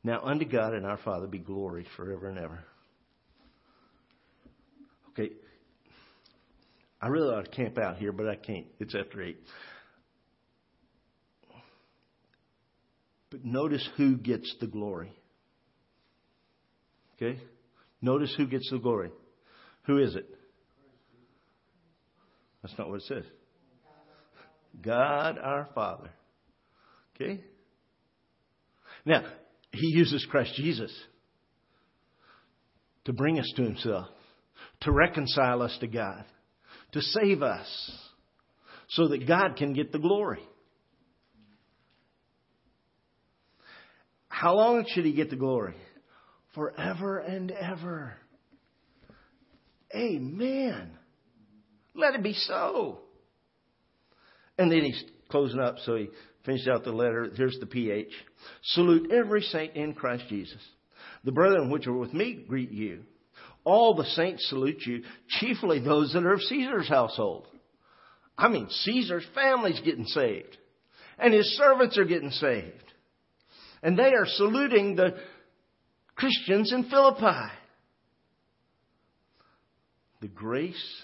Now, 0.05 0.21
unto 0.23 0.45
God 0.45 0.75
and 0.75 0.87
our 0.87 0.99
Father 0.99 1.27
be 1.27 1.39
glory 1.39 1.87
forever 1.97 2.29
and 2.29 2.39
ever. 2.39 2.65
Okay. 5.11 5.33
I 7.01 7.09
really 7.09 7.35
ought 7.35 7.45
to 7.45 7.51
camp 7.51 7.79
out 7.79 7.97
here, 7.97 8.13
but 8.13 8.29
I 8.29 8.37
can't. 8.37 8.67
It's 8.79 8.95
after 8.95 9.23
8. 9.23 9.37
But 13.31 13.45
notice 13.45 13.89
who 13.97 14.17
gets 14.17 14.55
the 14.61 14.67
glory. 14.67 15.13
Okay? 17.17 17.41
Notice 18.03 18.35
who 18.37 18.47
gets 18.47 18.69
the 18.71 18.79
glory. 18.79 19.11
Who 19.85 19.99
is 19.99 20.17
it? 20.17 20.29
That's 22.63 22.77
not 22.77 22.89
what 22.89 22.97
it 22.97 23.07
says. 23.07 23.25
God 24.83 25.39
our 25.39 25.69
Father. 25.75 26.11
Okay? 27.15 27.43
Now, 29.05 29.23
He 29.73 29.89
uses 29.89 30.27
Christ 30.31 30.55
Jesus 30.57 30.93
to 33.05 33.13
bring 33.13 33.39
us 33.39 33.51
to 33.57 33.63
Himself, 33.63 34.09
to 34.81 34.93
reconcile 34.93 35.63
us 35.63 35.77
to 35.81 35.87
God, 35.87 36.25
to 36.93 37.01
save 37.01 37.43
us, 37.43 37.93
so 38.89 39.09
that 39.09 39.27
God 39.27 39.57
can 39.57 39.73
get 39.73 39.93
the 39.93 39.99
glory. 39.99 40.43
How 44.29 44.55
long 44.55 44.85
should 44.89 45.05
he 45.05 45.13
get 45.13 45.31
the 45.31 45.37
glory? 45.37 45.77
Forever 46.55 47.19
and 47.19 47.51
ever. 47.51 48.15
Amen. 49.95 50.91
Let 51.95 52.15
it 52.15 52.23
be 52.23 52.35
so. 52.35 53.01
And 54.59 54.71
then 54.71 54.85
he's 54.85 55.05
closing 55.31 55.61
up, 55.61 55.77
so 55.85 55.97
he 55.97 56.09
finished 56.45 56.69
out 56.69 56.85
the 56.85 56.93
letter. 56.93 57.31
Here's 57.35 57.59
the 57.59 57.67
PH. 57.67 58.13
Salute 58.63 59.11
every 59.13 59.43
saint 59.43 59.77
in 59.77 59.95
Christ 59.95 60.25
Jesus. 60.29 60.61
The 61.25 61.33
brethren 61.33 61.71
which 61.71 61.87
are 61.87 61.93
with 61.93 62.13
me 62.13 62.45
greet 62.47 62.71
you. 62.71 63.05
All 63.65 63.95
the 63.95 64.05
saints 64.05 64.49
salute 64.49 64.83
you, 64.87 65.03
chiefly 65.29 65.79
those 65.79 66.13
that 66.13 66.25
are 66.25 66.33
of 66.35 66.43
Caesar's 66.43 66.89
household. 66.89 67.47
I 68.37 68.49
mean, 68.49 68.69
Caesar's 68.69 69.27
family's 69.35 69.81
getting 69.81 70.07
saved. 70.07 70.57
And 71.19 71.33
his 71.33 71.47
servants 71.57 71.97
are 71.97 72.05
getting 72.05 72.31
saved. 72.31 72.93
And 73.83 73.97
they 73.99 74.13
are 74.15 74.27
saluting 74.27 74.97
the 74.97 75.17
Christians 76.17 76.73
in 76.73 76.85
Philippi. 76.85 77.53
The 80.21 80.29
grace 80.29 81.03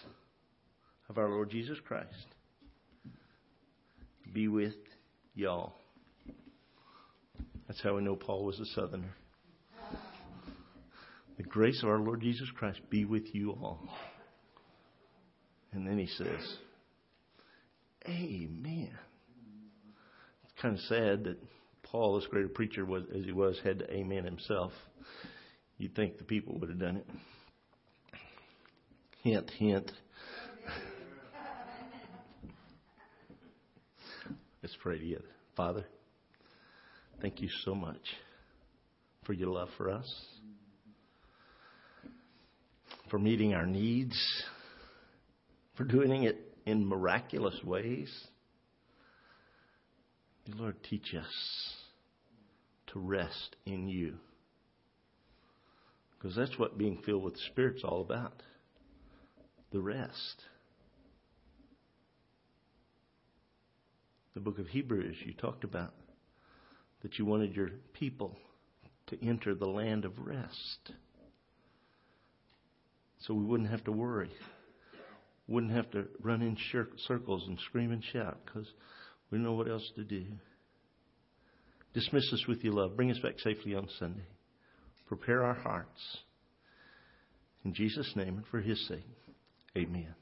of 1.09 1.19
our 1.19 1.29
Lord 1.29 1.51
Jesus 1.51 1.79
Christ 1.85 2.13
be 4.33 4.49
with 4.49 4.75
y'all. 5.35 5.75
That's 7.67 7.83
how 7.83 7.97
we 7.97 8.03
know 8.03 8.17
Paul 8.17 8.45
was 8.45 8.61
a 8.61 8.65
southerner. 8.75 9.15
The 11.37 11.43
grace 11.45 11.83
of 11.83 11.89
our 11.89 11.99
Lord 11.99 12.21
Jesus 12.21 12.49
Christ 12.57 12.81
be 12.91 13.05
with 13.05 13.35
you 13.35 13.53
all. 13.53 13.89
And 15.73 15.87
then 15.87 15.99
he 15.99 16.07
says, 16.07 16.57
Amen. 18.07 18.91
It's 20.45 20.63
kind 20.63 20.75
of 20.75 20.81
sad 20.83 21.25
that 21.25 21.37
Paul, 21.83 22.19
this 22.19 22.29
great 22.29 22.55
preacher 22.55 22.85
was, 22.85 23.05
as 23.17 23.25
he 23.25 23.33
was, 23.33 23.59
had 23.63 23.81
to 23.81 23.93
amen 23.93 24.25
himself, 24.25 24.73
you'd 25.79 25.95
think 25.95 26.19
the 26.19 26.25
people 26.25 26.59
would 26.59 26.69
have 26.69 26.79
done 26.79 26.97
it. 26.97 27.07
Hint, 29.23 29.51
hint. 29.59 29.93
Let's 34.63 34.77
pray 34.83 34.99
together. 34.99 35.25
Father, 35.57 35.85
thank 37.23 37.41
you 37.41 37.49
so 37.65 37.75
much 37.75 38.01
for 39.25 39.33
your 39.33 39.49
love 39.49 39.69
for 39.77 39.91
us, 39.91 40.25
for 43.11 43.19
meeting 43.19 43.55
our 43.55 43.67
needs, 43.67 44.17
for 45.77 45.85
doing 45.85 46.25
it 46.25 46.39
in 46.67 46.87
miraculous 46.87 47.59
ways. 47.65 48.11
Lord, 50.55 50.77
teach 50.89 51.15
us 51.15 51.75
to 52.89 52.99
rest 52.99 53.57
in 53.67 53.89
you. 53.89 54.15
Because 56.19 56.35
that's 56.35 56.59
what 56.59 56.79
being 56.79 56.99
filled 57.07 57.23
with 57.23 57.35
the 57.35 57.41
Spirit's 57.51 57.85
all 57.85 58.01
about 58.01 58.43
the 59.71 59.81
rest. 59.81 60.43
The 64.35 64.41
book 64.41 64.59
of 64.59 64.67
Hebrews, 64.67 65.17
you 65.25 65.35
talked 65.35 65.65
about 65.65 65.95
that 67.03 67.19
you 67.19 67.25
wanted 67.25 67.55
your 67.55 67.71
people 67.93 68.37
to 69.09 69.27
enter 69.27 69.55
the 69.55 69.69
land 69.69 70.05
of 70.05 70.19
rest. 70.19 70.93
So 73.21 73.35
we 73.35 73.45
wouldn't 73.45 73.71
have 73.71 73.85
to 73.85 73.93
worry. 73.93 74.31
Wouldn't 75.47 75.73
have 75.73 75.91
to 75.93 76.07
run 76.23 76.43
in 76.43 76.57
circles 77.07 77.45
and 77.47 77.59
scream 77.69 77.91
and 77.93 78.03
shout 78.13 78.39
because 78.45 78.69
we 79.31 79.39
know 79.39 79.53
what 79.53 79.69
else 79.69 79.89
to 79.97 80.05
do. 80.05 80.25
Dismiss 81.95 82.33
us 82.33 82.45
with 82.47 82.63
your 82.63 82.75
love. 82.75 82.97
Bring 82.97 83.11
us 83.11 83.19
back 83.19 83.39
safely 83.41 83.75
on 83.75 83.89
Sunday. 83.99 84.27
Prepare 85.09 85.43
our 85.43 85.55
hearts. 85.55 86.19
In 87.65 87.73
Jesus' 87.75 88.13
name 88.15 88.37
and 88.37 88.47
for 88.47 88.61
his 88.61 88.87
sake, 88.87 89.07
amen. 89.77 90.15